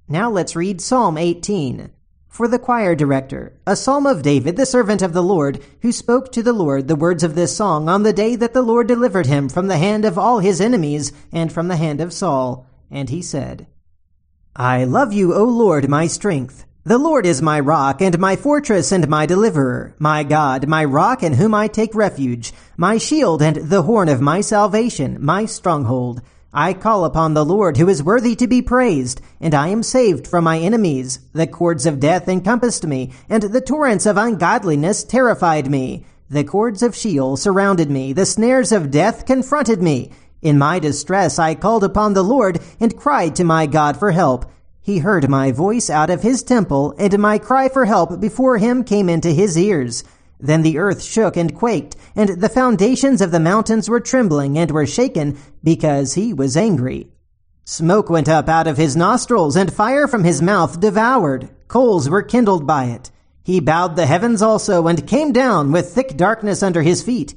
Now 0.07 0.31
let's 0.31 0.55
read 0.55 0.79
Psalm 0.79 1.17
18. 1.17 1.91
For 2.33 2.47
the 2.47 2.57
choir 2.57 2.95
director, 2.95 3.53
a 3.67 3.75
psalm 3.75 4.07
of 4.07 4.23
David, 4.23 4.55
the 4.55 4.65
servant 4.65 5.03
of 5.03 5.13
the 5.13 5.21
Lord, 5.21 5.63
who 5.83 5.91
spoke 5.91 6.31
to 6.31 6.41
the 6.41 6.51
Lord 6.51 6.87
the 6.87 6.95
words 6.95 7.23
of 7.23 7.35
this 7.35 7.55
song 7.55 7.87
on 7.87 8.01
the 8.01 8.11
day 8.11 8.35
that 8.35 8.55
the 8.55 8.63
Lord 8.63 8.87
delivered 8.87 9.27
him 9.27 9.49
from 9.49 9.67
the 9.67 9.77
hand 9.77 10.03
of 10.03 10.17
all 10.17 10.39
his 10.39 10.59
enemies 10.59 11.11
and 11.31 11.53
from 11.53 11.67
the 11.67 11.75
hand 11.75 12.01
of 12.01 12.11
Saul. 12.11 12.65
And 12.89 13.11
he 13.11 13.21
said, 13.21 13.67
I 14.55 14.83
love 14.83 15.13
you, 15.13 15.35
O 15.35 15.43
Lord, 15.43 15.87
my 15.87 16.07
strength. 16.07 16.65
The 16.83 16.97
Lord 16.97 17.27
is 17.27 17.39
my 17.43 17.59
rock 17.59 18.01
and 18.01 18.17
my 18.17 18.35
fortress 18.35 18.91
and 18.91 19.07
my 19.07 19.27
deliverer, 19.27 19.93
my 19.99 20.23
God, 20.23 20.67
my 20.67 20.83
rock 20.83 21.21
in 21.21 21.33
whom 21.33 21.53
I 21.53 21.67
take 21.67 21.93
refuge, 21.93 22.51
my 22.75 22.97
shield 22.97 23.43
and 23.43 23.57
the 23.57 23.83
horn 23.83 24.09
of 24.09 24.21
my 24.21 24.41
salvation, 24.41 25.23
my 25.23 25.45
stronghold. 25.45 26.23
I 26.55 26.73
call 26.73 27.03
upon 27.03 27.33
the 27.33 27.43
Lord 27.43 27.77
who 27.77 27.89
is 27.89 28.03
worthy 28.03 28.35
to 28.35 28.45
be 28.45 28.61
praised, 28.61 29.21
and 29.41 29.55
I 29.55 29.69
am 29.69 29.81
saved 29.81 30.27
from 30.27 30.43
my 30.43 30.59
enemies. 30.59 31.19
The 31.33 31.47
cords 31.47 31.87
of 31.87 31.99
death 31.99 32.27
encompassed 32.27 32.85
me, 32.85 33.11
and 33.27 33.41
the 33.41 33.59
torrents 33.59 34.05
of 34.05 34.17
ungodliness 34.17 35.03
terrified 35.03 35.71
me. 35.71 36.05
The 36.29 36.43
cords 36.43 36.83
of 36.83 36.95
Sheol 36.95 37.37
surrounded 37.37 37.89
me, 37.89 38.13
the 38.13 38.27
snares 38.27 38.71
of 38.71 38.91
death 38.91 39.25
confronted 39.25 39.81
me. 39.81 40.11
In 40.43 40.59
my 40.59 40.77
distress 40.77 41.39
I 41.39 41.55
called 41.55 41.83
upon 41.83 42.13
the 42.13 42.23
Lord 42.23 42.59
and 42.79 42.97
cried 42.97 43.35
to 43.37 43.43
my 43.43 43.65
God 43.65 43.97
for 43.97 44.11
help. 44.11 44.45
He 44.79 44.99
heard 44.99 45.29
my 45.29 45.51
voice 45.51 45.89
out 45.89 46.09
of 46.09 46.21
his 46.21 46.43
temple, 46.43 46.93
and 46.99 47.17
my 47.17 47.39
cry 47.39 47.67
for 47.67 47.85
help 47.85 48.19
before 48.19 48.57
him 48.57 48.83
came 48.83 49.09
into 49.09 49.29
his 49.29 49.57
ears. 49.57 50.03
Then 50.43 50.61
the 50.61 50.77
earth 50.77 51.01
shook 51.01 51.37
and 51.37 51.55
quaked, 51.55 51.95
and 52.17 52.41
the 52.41 52.49
foundations 52.49 53.21
of 53.21 53.31
the 53.31 53.39
mountains 53.39 53.89
were 53.89 54.01
trembling 54.01 54.57
and 54.57 54.69
were 54.69 54.85
shaken, 54.85 55.37
because 55.63 56.15
he 56.15 56.33
was 56.33 56.57
angry. 56.57 57.07
Smoke 57.63 58.09
went 58.09 58.27
up 58.27 58.49
out 58.49 58.67
of 58.67 58.75
his 58.75 58.97
nostrils, 58.97 59.55
and 59.55 59.71
fire 59.71 60.05
from 60.05 60.25
his 60.25 60.41
mouth 60.41 60.81
devoured. 60.81 61.49
Coals 61.69 62.09
were 62.09 62.21
kindled 62.21 62.67
by 62.67 62.85
it. 62.85 63.09
He 63.41 63.61
bowed 63.61 63.95
the 63.95 64.05
heavens 64.05 64.41
also, 64.41 64.87
and 64.87 65.07
came 65.07 65.31
down 65.31 65.71
with 65.71 65.93
thick 65.93 66.17
darkness 66.17 66.61
under 66.61 66.81
his 66.81 67.01
feet. 67.01 67.35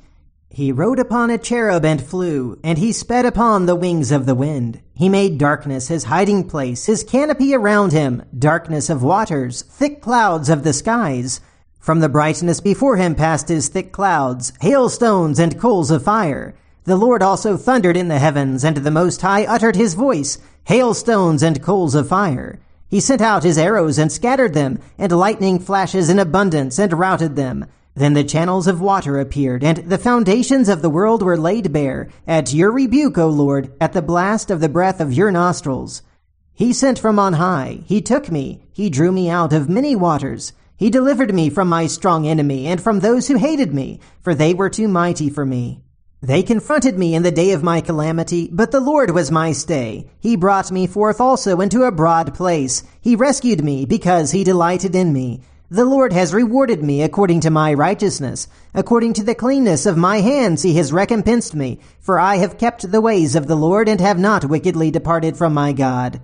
He 0.50 0.72
rode 0.72 0.98
upon 0.98 1.30
a 1.30 1.38
cherub 1.38 1.84
and 1.84 2.02
flew, 2.02 2.58
and 2.64 2.76
he 2.76 2.90
sped 2.90 3.24
upon 3.24 3.66
the 3.66 3.76
wings 3.76 4.10
of 4.10 4.26
the 4.26 4.34
wind. 4.34 4.80
He 4.94 5.08
made 5.08 5.38
darkness 5.38 5.86
his 5.86 6.04
hiding 6.04 6.48
place, 6.48 6.86
his 6.86 7.04
canopy 7.04 7.54
around 7.54 7.92
him, 7.92 8.24
darkness 8.36 8.90
of 8.90 9.04
waters, 9.04 9.62
thick 9.62 10.02
clouds 10.02 10.48
of 10.48 10.64
the 10.64 10.72
skies. 10.72 11.40
From 11.86 12.00
the 12.00 12.08
brightness 12.08 12.60
before 12.60 12.96
him 12.96 13.14
passed 13.14 13.48
his 13.48 13.68
thick 13.68 13.92
clouds, 13.92 14.52
hailstones 14.60 15.38
and 15.38 15.56
coals 15.56 15.92
of 15.92 16.02
fire. 16.02 16.56
The 16.82 16.96
Lord 16.96 17.22
also 17.22 17.56
thundered 17.56 17.96
in 17.96 18.08
the 18.08 18.18
heavens, 18.18 18.64
and 18.64 18.78
the 18.78 18.90
Most 18.90 19.22
High 19.22 19.44
uttered 19.44 19.76
his 19.76 19.94
voice, 19.94 20.36
hailstones 20.64 21.44
and 21.44 21.62
coals 21.62 21.94
of 21.94 22.08
fire. 22.08 22.58
He 22.88 22.98
sent 22.98 23.20
out 23.20 23.44
his 23.44 23.56
arrows 23.56 23.98
and 23.98 24.10
scattered 24.10 24.52
them, 24.52 24.80
and 24.98 25.12
lightning 25.12 25.60
flashes 25.60 26.10
in 26.10 26.18
abundance 26.18 26.80
and 26.80 26.92
routed 26.92 27.36
them. 27.36 27.66
Then 27.94 28.14
the 28.14 28.24
channels 28.24 28.66
of 28.66 28.80
water 28.80 29.20
appeared, 29.20 29.62
and 29.62 29.88
the 29.88 29.96
foundations 29.96 30.68
of 30.68 30.82
the 30.82 30.90
world 30.90 31.22
were 31.22 31.38
laid 31.38 31.72
bare, 31.72 32.08
at 32.26 32.52
your 32.52 32.72
rebuke, 32.72 33.16
O 33.16 33.28
Lord, 33.28 33.72
at 33.80 33.92
the 33.92 34.02
blast 34.02 34.50
of 34.50 34.58
the 34.58 34.68
breath 34.68 35.00
of 35.00 35.12
your 35.12 35.30
nostrils. 35.30 36.02
He 36.52 36.72
sent 36.72 36.98
from 36.98 37.20
on 37.20 37.34
high, 37.34 37.82
he 37.84 38.00
took 38.00 38.28
me, 38.28 38.66
he 38.72 38.90
drew 38.90 39.12
me 39.12 39.30
out 39.30 39.52
of 39.52 39.68
many 39.68 39.94
waters. 39.94 40.52
He 40.76 40.90
delivered 40.90 41.34
me 41.34 41.48
from 41.48 41.68
my 41.68 41.86
strong 41.86 42.26
enemy, 42.26 42.66
and 42.66 42.80
from 42.80 43.00
those 43.00 43.28
who 43.28 43.38
hated 43.38 43.72
me, 43.72 43.98
for 44.20 44.34
they 44.34 44.52
were 44.52 44.68
too 44.68 44.88
mighty 44.88 45.30
for 45.30 45.46
me. 45.46 45.80
They 46.20 46.42
confronted 46.42 46.98
me 46.98 47.14
in 47.14 47.22
the 47.22 47.30
day 47.30 47.52
of 47.52 47.62
my 47.62 47.80
calamity, 47.80 48.50
but 48.52 48.72
the 48.72 48.80
Lord 48.80 49.10
was 49.10 49.30
my 49.30 49.52
stay. 49.52 50.10
He 50.18 50.36
brought 50.36 50.70
me 50.70 50.86
forth 50.86 51.20
also 51.20 51.60
into 51.60 51.84
a 51.84 51.92
broad 51.92 52.34
place. 52.34 52.82
He 53.00 53.16
rescued 53.16 53.64
me 53.64 53.86
because 53.86 54.32
he 54.32 54.44
delighted 54.44 54.94
in 54.94 55.12
me. 55.12 55.42
The 55.70 55.84
Lord 55.84 56.12
has 56.12 56.34
rewarded 56.34 56.82
me 56.82 57.02
according 57.02 57.40
to 57.40 57.50
my 57.50 57.72
righteousness. 57.74 58.46
According 58.74 59.14
to 59.14 59.24
the 59.24 59.34
cleanness 59.34 59.84
of 59.84 59.96
my 59.96 60.20
hands 60.20 60.62
he 60.62 60.74
has 60.74 60.92
recompensed 60.92 61.54
me, 61.54 61.80
for 62.00 62.18
I 62.18 62.36
have 62.36 62.58
kept 62.58 62.90
the 62.90 63.00
ways 63.00 63.34
of 63.34 63.46
the 63.46 63.56
Lord 63.56 63.88
and 63.88 64.00
have 64.00 64.18
not 64.18 64.44
wickedly 64.44 64.90
departed 64.90 65.36
from 65.36 65.54
my 65.54 65.72
God. 65.72 66.20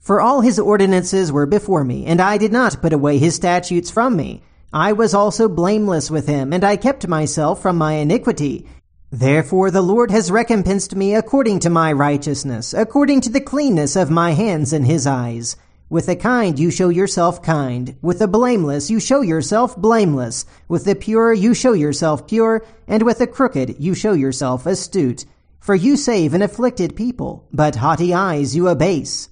For 0.00 0.20
all 0.20 0.40
his 0.40 0.58
ordinances 0.58 1.30
were 1.30 1.46
before 1.46 1.84
me, 1.84 2.06
and 2.06 2.20
I 2.20 2.38
did 2.38 2.52
not 2.52 2.80
put 2.80 2.92
away 2.92 3.18
his 3.18 3.34
statutes 3.34 3.90
from 3.90 4.16
me. 4.16 4.42
I 4.72 4.92
was 4.92 5.14
also 5.14 5.48
blameless 5.48 6.10
with 6.10 6.26
him, 6.26 6.52
and 6.52 6.64
I 6.64 6.76
kept 6.76 7.08
myself 7.08 7.62
from 7.62 7.76
my 7.76 7.94
iniquity. 7.94 8.66
Therefore 9.10 9.70
the 9.70 9.80
Lord 9.80 10.10
has 10.10 10.30
recompensed 10.30 10.94
me 10.94 11.14
according 11.14 11.60
to 11.60 11.70
my 11.70 11.92
righteousness, 11.92 12.74
according 12.74 13.22
to 13.22 13.30
the 13.30 13.40
cleanness 13.40 13.96
of 13.96 14.10
my 14.10 14.32
hands 14.32 14.74
in 14.74 14.84
his 14.84 15.06
eyes. 15.06 15.56
With 15.88 16.04
the 16.04 16.16
kind 16.16 16.58
you 16.58 16.70
show 16.70 16.90
yourself 16.90 17.42
kind. 17.42 17.96
With 18.02 18.18
the 18.18 18.28
blameless 18.28 18.90
you 18.90 19.00
show 19.00 19.22
yourself 19.22 19.74
blameless. 19.74 20.44
With 20.68 20.84
the 20.84 20.94
pure 20.94 21.32
you 21.32 21.54
show 21.54 21.72
yourself 21.72 22.26
pure. 22.26 22.62
And 22.86 23.02
with 23.04 23.20
the 23.20 23.26
crooked 23.26 23.76
you 23.78 23.94
show 23.94 24.12
yourself 24.12 24.66
astute. 24.66 25.24
For 25.58 25.74
you 25.74 25.96
save 25.96 26.34
an 26.34 26.42
afflicted 26.42 26.94
people, 26.94 27.46
but 27.50 27.76
haughty 27.76 28.12
eyes 28.12 28.54
you 28.54 28.68
abase. 28.68 29.30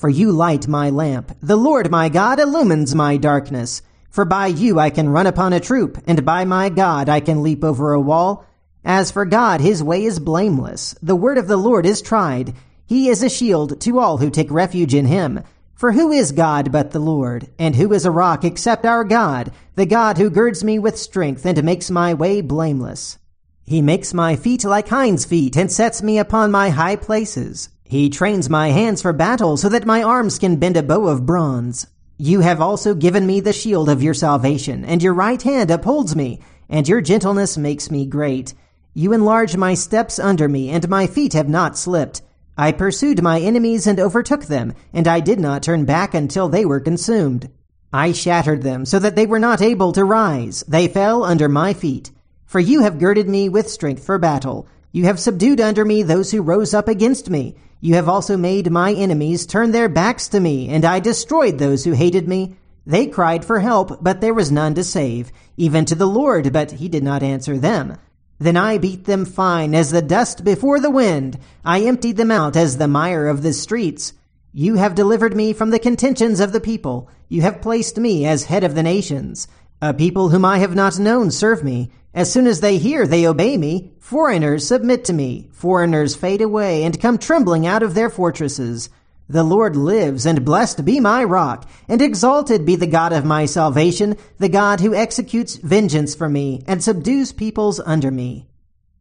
For 0.00 0.08
you 0.08 0.32
light 0.32 0.66
my 0.66 0.88
lamp. 0.88 1.36
The 1.42 1.56
Lord 1.56 1.90
my 1.90 2.08
God 2.08 2.40
illumines 2.40 2.94
my 2.94 3.18
darkness. 3.18 3.82
For 4.08 4.24
by 4.24 4.46
you 4.46 4.78
I 4.78 4.88
can 4.88 5.10
run 5.10 5.26
upon 5.26 5.52
a 5.52 5.60
troop, 5.60 5.98
and 6.06 6.24
by 6.24 6.46
my 6.46 6.70
God 6.70 7.10
I 7.10 7.20
can 7.20 7.42
leap 7.42 7.62
over 7.62 7.92
a 7.92 8.00
wall. 8.00 8.46
As 8.82 9.10
for 9.10 9.26
God, 9.26 9.60
his 9.60 9.82
way 9.82 10.06
is 10.06 10.18
blameless. 10.18 10.94
The 11.02 11.14
word 11.14 11.36
of 11.36 11.48
the 11.48 11.58
Lord 11.58 11.84
is 11.84 12.00
tried. 12.00 12.54
He 12.86 13.10
is 13.10 13.22
a 13.22 13.28
shield 13.28 13.78
to 13.82 13.98
all 13.98 14.16
who 14.16 14.30
take 14.30 14.50
refuge 14.50 14.94
in 14.94 15.04
him. 15.04 15.42
For 15.74 15.92
who 15.92 16.10
is 16.12 16.32
God 16.32 16.72
but 16.72 16.92
the 16.92 16.98
Lord? 16.98 17.50
And 17.58 17.76
who 17.76 17.92
is 17.92 18.06
a 18.06 18.10
rock 18.10 18.42
except 18.42 18.86
our 18.86 19.04
God, 19.04 19.52
the 19.74 19.84
God 19.84 20.16
who 20.16 20.30
girds 20.30 20.64
me 20.64 20.78
with 20.78 20.96
strength 20.96 21.44
and 21.44 21.62
makes 21.62 21.90
my 21.90 22.14
way 22.14 22.40
blameless? 22.40 23.18
He 23.66 23.82
makes 23.82 24.14
my 24.14 24.34
feet 24.34 24.64
like 24.64 24.88
hinds' 24.88 25.26
feet 25.26 25.58
and 25.58 25.70
sets 25.70 26.02
me 26.02 26.18
upon 26.18 26.50
my 26.50 26.70
high 26.70 26.96
places. 26.96 27.68
He 27.90 28.08
trains 28.08 28.48
my 28.48 28.68
hands 28.68 29.02
for 29.02 29.12
battle 29.12 29.56
so 29.56 29.68
that 29.68 29.84
my 29.84 30.00
arms 30.00 30.38
can 30.38 30.60
bend 30.60 30.76
a 30.76 30.82
bow 30.84 31.08
of 31.08 31.26
bronze. 31.26 31.88
You 32.18 32.38
have 32.38 32.60
also 32.60 32.94
given 32.94 33.26
me 33.26 33.40
the 33.40 33.52
shield 33.52 33.88
of 33.88 34.00
your 34.00 34.14
salvation, 34.14 34.84
and 34.84 35.02
your 35.02 35.12
right 35.12 35.42
hand 35.42 35.72
upholds 35.72 36.14
me, 36.14 36.38
and 36.68 36.86
your 36.86 37.00
gentleness 37.00 37.58
makes 37.58 37.90
me 37.90 38.06
great. 38.06 38.54
You 38.94 39.12
enlarge 39.12 39.56
my 39.56 39.74
steps 39.74 40.20
under 40.20 40.48
me, 40.48 40.70
and 40.70 40.88
my 40.88 41.08
feet 41.08 41.32
have 41.32 41.48
not 41.48 41.76
slipped. 41.76 42.22
I 42.56 42.70
pursued 42.70 43.24
my 43.24 43.40
enemies 43.40 43.88
and 43.88 43.98
overtook 43.98 44.44
them, 44.44 44.72
and 44.92 45.08
I 45.08 45.18
did 45.18 45.40
not 45.40 45.64
turn 45.64 45.84
back 45.84 46.14
until 46.14 46.48
they 46.48 46.64
were 46.64 46.78
consumed. 46.78 47.50
I 47.92 48.12
shattered 48.12 48.62
them 48.62 48.84
so 48.84 49.00
that 49.00 49.16
they 49.16 49.26
were 49.26 49.40
not 49.40 49.60
able 49.60 49.90
to 49.94 50.04
rise. 50.04 50.62
They 50.68 50.86
fell 50.86 51.24
under 51.24 51.48
my 51.48 51.72
feet. 51.72 52.12
For 52.46 52.60
you 52.60 52.82
have 52.82 53.00
girded 53.00 53.28
me 53.28 53.48
with 53.48 53.68
strength 53.68 54.04
for 54.04 54.16
battle. 54.16 54.68
You 54.92 55.04
have 55.04 55.20
subdued 55.20 55.60
under 55.60 55.84
me 55.84 56.02
those 56.02 56.32
who 56.32 56.42
rose 56.42 56.74
up 56.74 56.88
against 56.88 57.30
me. 57.30 57.54
You 57.80 57.94
have 57.94 58.08
also 58.08 58.36
made 58.36 58.72
my 58.72 58.92
enemies 58.92 59.46
turn 59.46 59.70
their 59.70 59.88
backs 59.88 60.26
to 60.28 60.40
me, 60.40 60.68
and 60.68 60.84
I 60.84 60.98
destroyed 60.98 61.58
those 61.58 61.84
who 61.84 61.92
hated 61.92 62.26
me. 62.26 62.56
They 62.84 63.06
cried 63.06 63.44
for 63.44 63.60
help, 63.60 64.02
but 64.02 64.20
there 64.20 64.34
was 64.34 64.50
none 64.50 64.74
to 64.74 64.82
save, 64.82 65.30
even 65.56 65.84
to 65.84 65.94
the 65.94 66.08
Lord, 66.08 66.52
but 66.52 66.72
he 66.72 66.88
did 66.88 67.04
not 67.04 67.22
answer 67.22 67.56
them. 67.56 67.98
Then 68.40 68.56
I 68.56 68.78
beat 68.78 69.04
them 69.04 69.24
fine 69.26 69.74
as 69.74 69.90
the 69.92 70.02
dust 70.02 70.44
before 70.44 70.80
the 70.80 70.90
wind. 70.90 71.38
I 71.64 71.82
emptied 71.82 72.16
them 72.16 72.30
out 72.30 72.56
as 72.56 72.78
the 72.78 72.88
mire 72.88 73.28
of 73.28 73.42
the 73.42 73.52
streets. 73.52 74.14
You 74.52 74.74
have 74.74 74.96
delivered 74.96 75.36
me 75.36 75.52
from 75.52 75.70
the 75.70 75.78
contentions 75.78 76.40
of 76.40 76.50
the 76.50 76.60
people. 76.60 77.08
You 77.28 77.42
have 77.42 77.62
placed 77.62 77.96
me 77.98 78.26
as 78.26 78.44
head 78.44 78.64
of 78.64 78.74
the 78.74 78.82
nations. 78.82 79.46
A 79.82 79.94
people 79.94 80.28
whom 80.28 80.44
I 80.44 80.58
have 80.58 80.74
not 80.74 80.98
known 80.98 81.30
serve 81.30 81.64
me. 81.64 81.90
As 82.12 82.30
soon 82.30 82.46
as 82.46 82.60
they 82.60 82.76
hear, 82.76 83.06
they 83.06 83.26
obey 83.26 83.56
me. 83.56 83.94
Foreigners 83.98 84.66
submit 84.66 85.06
to 85.06 85.14
me. 85.14 85.48
Foreigners 85.52 86.14
fade 86.14 86.42
away 86.42 86.84
and 86.84 87.00
come 87.00 87.16
trembling 87.16 87.66
out 87.66 87.82
of 87.82 87.94
their 87.94 88.10
fortresses. 88.10 88.90
The 89.26 89.42
Lord 89.42 89.76
lives, 89.76 90.26
and 90.26 90.44
blessed 90.44 90.84
be 90.84 91.00
my 91.00 91.24
rock, 91.24 91.66
and 91.88 92.02
exalted 92.02 92.66
be 92.66 92.76
the 92.76 92.86
God 92.86 93.14
of 93.14 93.24
my 93.24 93.46
salvation, 93.46 94.18
the 94.38 94.50
God 94.50 94.80
who 94.80 94.94
executes 94.94 95.56
vengeance 95.56 96.14
for 96.14 96.28
me, 96.28 96.62
and 96.66 96.84
subdues 96.84 97.32
peoples 97.32 97.80
under 97.80 98.10
me. 98.10 98.48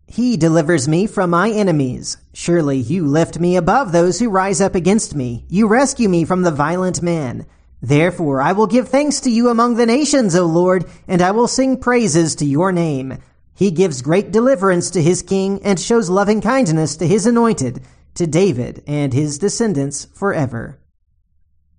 He 0.07 0.37
delivers 0.37 0.87
me 0.87 1.07
from 1.07 1.31
my 1.31 1.49
enemies. 1.49 2.17
Surely 2.31 2.77
you 2.77 3.05
lift 3.05 3.37
me 3.37 3.57
above 3.57 3.91
those 3.91 4.19
who 4.19 4.29
rise 4.29 4.61
up 4.61 4.75
against 4.75 5.13
me. 5.13 5.45
You 5.49 5.67
rescue 5.67 6.07
me 6.07 6.23
from 6.23 6.43
the 6.43 6.51
violent 6.51 7.01
man. 7.01 7.45
Therefore 7.81 8.41
I 8.41 8.51
will 8.51 8.67
give 8.67 8.89
thanks 8.89 9.21
to 9.21 9.29
you 9.29 9.49
among 9.49 9.75
the 9.75 9.85
nations, 9.85 10.35
O 10.35 10.45
Lord, 10.45 10.85
and 11.07 11.21
I 11.21 11.31
will 11.31 11.47
sing 11.47 11.77
praises 11.79 12.35
to 12.35 12.45
your 12.45 12.71
name. 12.71 13.17
He 13.53 13.71
gives 13.71 14.01
great 14.01 14.31
deliverance 14.31 14.89
to 14.91 15.01
his 15.01 15.21
king, 15.21 15.61
and 15.63 15.79
shows 15.79 16.09
loving 16.09 16.41
kindness 16.41 16.95
to 16.97 17.07
his 17.07 17.25
anointed 17.25 17.81
to 18.15 18.27
David 18.27 18.83
and 18.87 19.13
his 19.13 19.37
descendants 19.37 20.05
forever. 20.13 20.79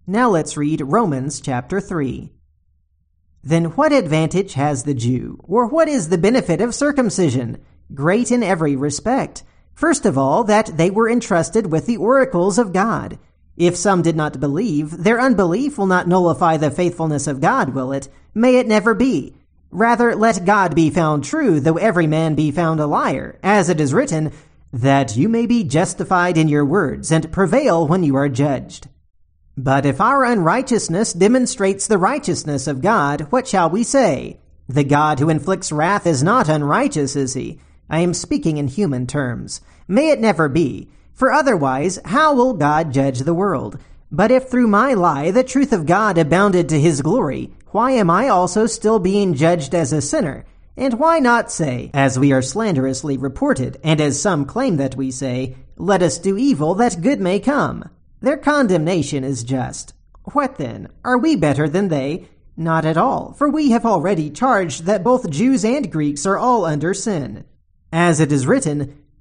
Now 0.07 0.31
let's 0.31 0.57
read 0.57 0.81
Romans 0.81 1.41
chapter 1.41 1.81
3. 1.81 2.33
Then 3.43 3.67
what 3.77 3.93
advantage 3.93 4.55
has 4.55 4.83
the 4.83 4.95
Jew, 4.95 5.39
or 5.45 5.67
what 5.67 5.89
is 5.89 6.09
the 6.09 6.19
benefit 6.19 6.61
of 6.61 6.75
circumcision? 6.75 7.59
Great 7.95 8.31
in 8.31 8.43
every 8.43 8.77
respect. 8.77 9.43
First 9.73 10.05
of 10.05 10.19
all, 10.19 10.45
that 10.45 10.77
they 10.77 10.91
were 10.91 11.09
entrusted 11.09 11.71
with 11.73 11.87
the 11.87 11.97
oracles 11.97 12.59
of 12.59 12.73
God. 12.73 13.19
If 13.61 13.77
some 13.77 14.01
did 14.01 14.17
not 14.17 14.41
believe, 14.41 15.05
their 15.05 15.21
unbelief 15.21 15.77
will 15.77 15.85
not 15.85 16.09
nullify 16.09 16.57
the 16.57 16.71
faithfulness 16.71 17.27
of 17.27 17.43
God, 17.43 17.75
will 17.75 17.93
it? 17.93 18.09
May 18.33 18.57
it 18.57 18.67
never 18.67 18.95
be. 18.95 19.35
Rather, 19.71 20.17
let 20.17 20.47
God 20.47 20.75
be 20.75 20.89
found 20.89 21.25
true, 21.25 21.61
though 21.61 21.77
every 21.77 22.07
man 22.07 22.35
be 22.35 22.51
found 22.51 22.81
a 22.81 22.87
liar. 22.87 23.39
As 23.43 23.69
it 23.69 23.79
is 23.79 23.93
written, 23.93 24.33
that 24.73 25.15
you 25.15 25.29
may 25.29 25.45
be 25.45 25.63
justified 25.63 26.39
in 26.39 26.49
your 26.49 26.65
words 26.65 27.13
and 27.13 27.31
prevail 27.31 27.87
when 27.87 28.03
you 28.03 28.17
are 28.17 28.31
judged. 28.31 28.89
But 29.59 29.85
if 29.85 30.01
our 30.01 30.25
unrighteousness 30.25 31.13
demonstrates 31.13 31.87
the 31.87 31.99
righteousness 31.99 32.67
of 32.67 32.81
God, 32.81 33.27
what 33.29 33.47
shall 33.47 33.69
we 33.69 33.83
say? 33.83 34.41
The 34.71 34.85
God 34.85 35.19
who 35.19 35.29
inflicts 35.29 35.71
wrath 35.71 36.07
is 36.07 36.23
not 36.23 36.49
unrighteous, 36.49 37.15
is 37.15 37.35
he? 37.35 37.61
I 37.91 37.99
am 37.99 38.15
speaking 38.15 38.57
in 38.57 38.69
human 38.69 39.07
terms. 39.07 39.61
May 39.87 40.09
it 40.09 40.19
never 40.19 40.49
be. 40.49 40.89
For 41.15 41.33
otherwise, 41.33 41.99
how 42.05 42.35
will 42.35 42.55
God 42.55 42.93
judge 42.93 43.21
the 43.21 43.35
world? 43.35 43.79
But 44.13 44.31
if 44.31 44.49
through 44.49 44.67
my 44.67 44.95
lie 44.95 45.31
the 45.31 45.45
truth 45.45 45.73
of 45.73 45.87
God 45.87 46.19
abounded 46.19 46.69
to 46.69 46.81
his 46.81 47.03
glory, 47.03 47.53
why 47.69 47.93
am 47.93 48.11
I 48.11 48.29
also 48.29 48.67
still 48.67 48.99
being 48.99 49.35
judged 49.35 49.75
as 49.75 49.93
a 49.93 50.01
sinner? 50.01 50.45
And 50.77 50.99
why 50.99 51.19
not 51.19 51.53
say, 51.53 51.91
as 51.95 52.19
we 52.19 52.33
are 52.33 52.43
slanderously 52.43 53.17
reported, 53.17 53.79
and 53.85 54.01
as 54.01 54.21
some 54.21 54.47
claim 54.47 54.77
that 54.79 54.97
we 54.97 55.11
say, 55.11 55.57
let 55.77 56.03
us 56.03 56.19
do 56.19 56.37
evil 56.37 56.75
that 56.77 57.03
good 57.03 57.21
may 57.21 57.39
come? 57.39 57.89
Their 58.21 58.37
condemnation 58.37 59.23
is 59.23 59.45
just. 59.45 59.95
What 60.33 60.57
then? 60.57 60.89
Are 61.05 61.19
we 61.19 61.37
better 61.37 61.69
than 61.69 61.89
they? 61.89 62.29
Not 62.57 62.85
at 62.85 62.97
all, 62.97 63.33
for 63.33 63.49
we 63.49 63.71
have 63.71 63.87
already 63.87 64.31
charged 64.31 64.85
that 64.85 65.05
both 65.05 65.31
Jews 65.31 65.65
and 65.65 65.91
Greeks 65.91 66.27
are 66.27 66.37
all 66.37 66.65
under 66.65 66.93
sin. 66.93 67.45
As 67.93 68.21
it 68.21 68.31
is 68.33 68.47
written, 68.47 69.03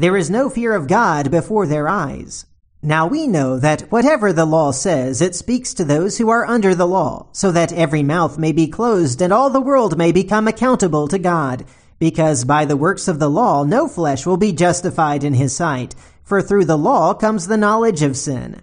There 0.00 0.16
is 0.16 0.30
no 0.30 0.48
fear 0.48 0.72
of 0.72 0.88
God 0.88 1.30
before 1.30 1.66
their 1.66 1.86
eyes. 1.86 2.46
Now 2.82 3.06
we 3.06 3.26
know 3.26 3.58
that 3.58 3.82
whatever 3.92 4.32
the 4.32 4.46
law 4.46 4.70
says, 4.70 5.20
it 5.20 5.34
speaks 5.34 5.74
to 5.74 5.84
those 5.84 6.16
who 6.16 6.30
are 6.30 6.46
under 6.46 6.74
the 6.74 6.86
law, 6.86 7.26
so 7.32 7.52
that 7.52 7.70
every 7.74 8.02
mouth 8.02 8.38
may 8.38 8.52
be 8.52 8.66
closed 8.66 9.20
and 9.20 9.30
all 9.30 9.50
the 9.50 9.60
world 9.60 9.98
may 9.98 10.10
become 10.10 10.48
accountable 10.48 11.06
to 11.08 11.18
God. 11.18 11.66
Because 11.98 12.46
by 12.46 12.64
the 12.64 12.78
works 12.78 13.08
of 13.08 13.18
the 13.18 13.28
law, 13.28 13.62
no 13.62 13.86
flesh 13.86 14.24
will 14.24 14.38
be 14.38 14.52
justified 14.52 15.22
in 15.22 15.34
his 15.34 15.54
sight, 15.54 15.94
for 16.24 16.40
through 16.40 16.64
the 16.64 16.78
law 16.78 17.12
comes 17.12 17.46
the 17.46 17.58
knowledge 17.58 18.00
of 18.00 18.16
sin. 18.16 18.62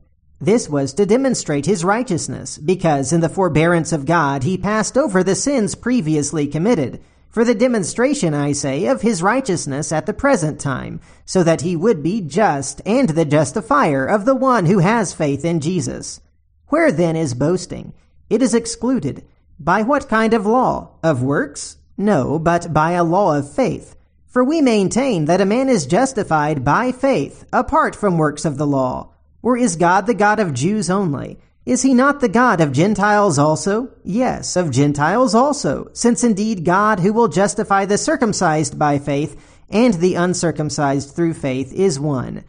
this 0.41 0.67
was 0.67 0.93
to 0.95 1.05
demonstrate 1.05 1.67
his 1.67 1.85
righteousness, 1.85 2.57
because 2.57 3.13
in 3.13 3.21
the 3.21 3.29
forbearance 3.29 3.91
of 3.91 4.05
God 4.07 4.41
he 4.41 4.57
passed 4.57 4.97
over 4.97 5.23
the 5.23 5.35
sins 5.35 5.75
previously 5.75 6.47
committed, 6.47 6.99
for 7.29 7.45
the 7.45 7.55
demonstration, 7.55 8.33
I 8.33 8.51
say, 8.51 8.87
of 8.87 9.03
his 9.03 9.23
righteousness 9.23 9.91
at 9.91 10.07
the 10.07 10.13
present 10.13 10.59
time, 10.59 10.99
so 11.25 11.43
that 11.43 11.61
he 11.61 11.77
would 11.77 12.03
be 12.03 12.19
just 12.19 12.81
and 12.85 13.09
the 13.09 13.23
justifier 13.23 14.05
of 14.05 14.25
the 14.25 14.35
one 14.35 14.65
who 14.65 14.79
has 14.79 15.13
faith 15.13 15.45
in 15.45 15.61
Jesus. 15.61 16.19
Where 16.67 16.91
then 16.91 17.15
is 17.15 17.33
boasting? 17.33 17.93
It 18.29 18.41
is 18.41 18.53
excluded. 18.53 19.23
By 19.59 19.83
what 19.83 20.09
kind 20.09 20.33
of 20.33 20.45
law? 20.45 20.95
Of 21.03 21.21
works? 21.21 21.77
No, 21.97 22.39
but 22.39 22.73
by 22.73 22.93
a 22.93 23.03
law 23.03 23.37
of 23.37 23.53
faith. 23.53 23.95
For 24.25 24.43
we 24.43 24.59
maintain 24.61 25.25
that 25.25 25.41
a 25.41 25.45
man 25.45 25.69
is 25.69 25.85
justified 25.85 26.65
by 26.65 26.91
faith, 26.91 27.45
apart 27.53 27.95
from 27.95 28.17
works 28.17 28.43
of 28.43 28.57
the 28.57 28.65
law. 28.65 29.11
Or 29.41 29.57
is 29.57 29.75
God 29.75 30.05
the 30.05 30.13
God 30.13 30.39
of 30.39 30.53
Jews 30.53 30.89
only? 30.89 31.39
Is 31.65 31.83
he 31.83 31.93
not 31.93 32.19
the 32.19 32.29
God 32.29 32.59
of 32.59 32.71
Gentiles 32.71 33.37
also? 33.37 33.91
Yes, 34.03 34.55
of 34.55 34.71
Gentiles 34.71 35.35
also, 35.35 35.89
since 35.93 36.23
indeed 36.23 36.65
God 36.65 36.99
who 36.99 37.13
will 37.13 37.27
justify 37.27 37.85
the 37.85 37.97
circumcised 37.97 38.79
by 38.79 38.97
faith 38.97 39.39
and 39.69 39.93
the 39.95 40.15
uncircumcised 40.15 41.15
through 41.15 41.35
faith 41.35 41.71
is 41.71 41.99
one. 41.99 42.43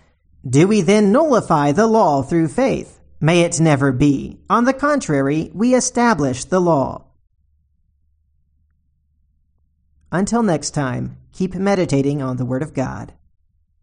Do 0.49 0.67
we 0.67 0.81
then 0.81 1.13
nullify 1.13 1.73
the 1.73 1.87
law 1.87 2.23
through 2.23 2.49
faith? 2.49 2.99
May 3.21 3.43
it 3.43 3.61
never 3.61 3.93
be. 3.93 4.41
On 4.51 4.65
the 4.65 4.73
contrary, 4.73 5.51
we 5.55 5.75
establish 5.75 6.45
the 6.45 6.61
law. 6.61 7.05
Until 10.11 10.43
next 10.43 10.71
time, 10.71 11.19
keep 11.33 11.55
meditating 11.55 12.21
on 12.21 12.37
the 12.37 12.45
Word 12.45 12.63
of 12.63 12.75
God. 12.75 13.15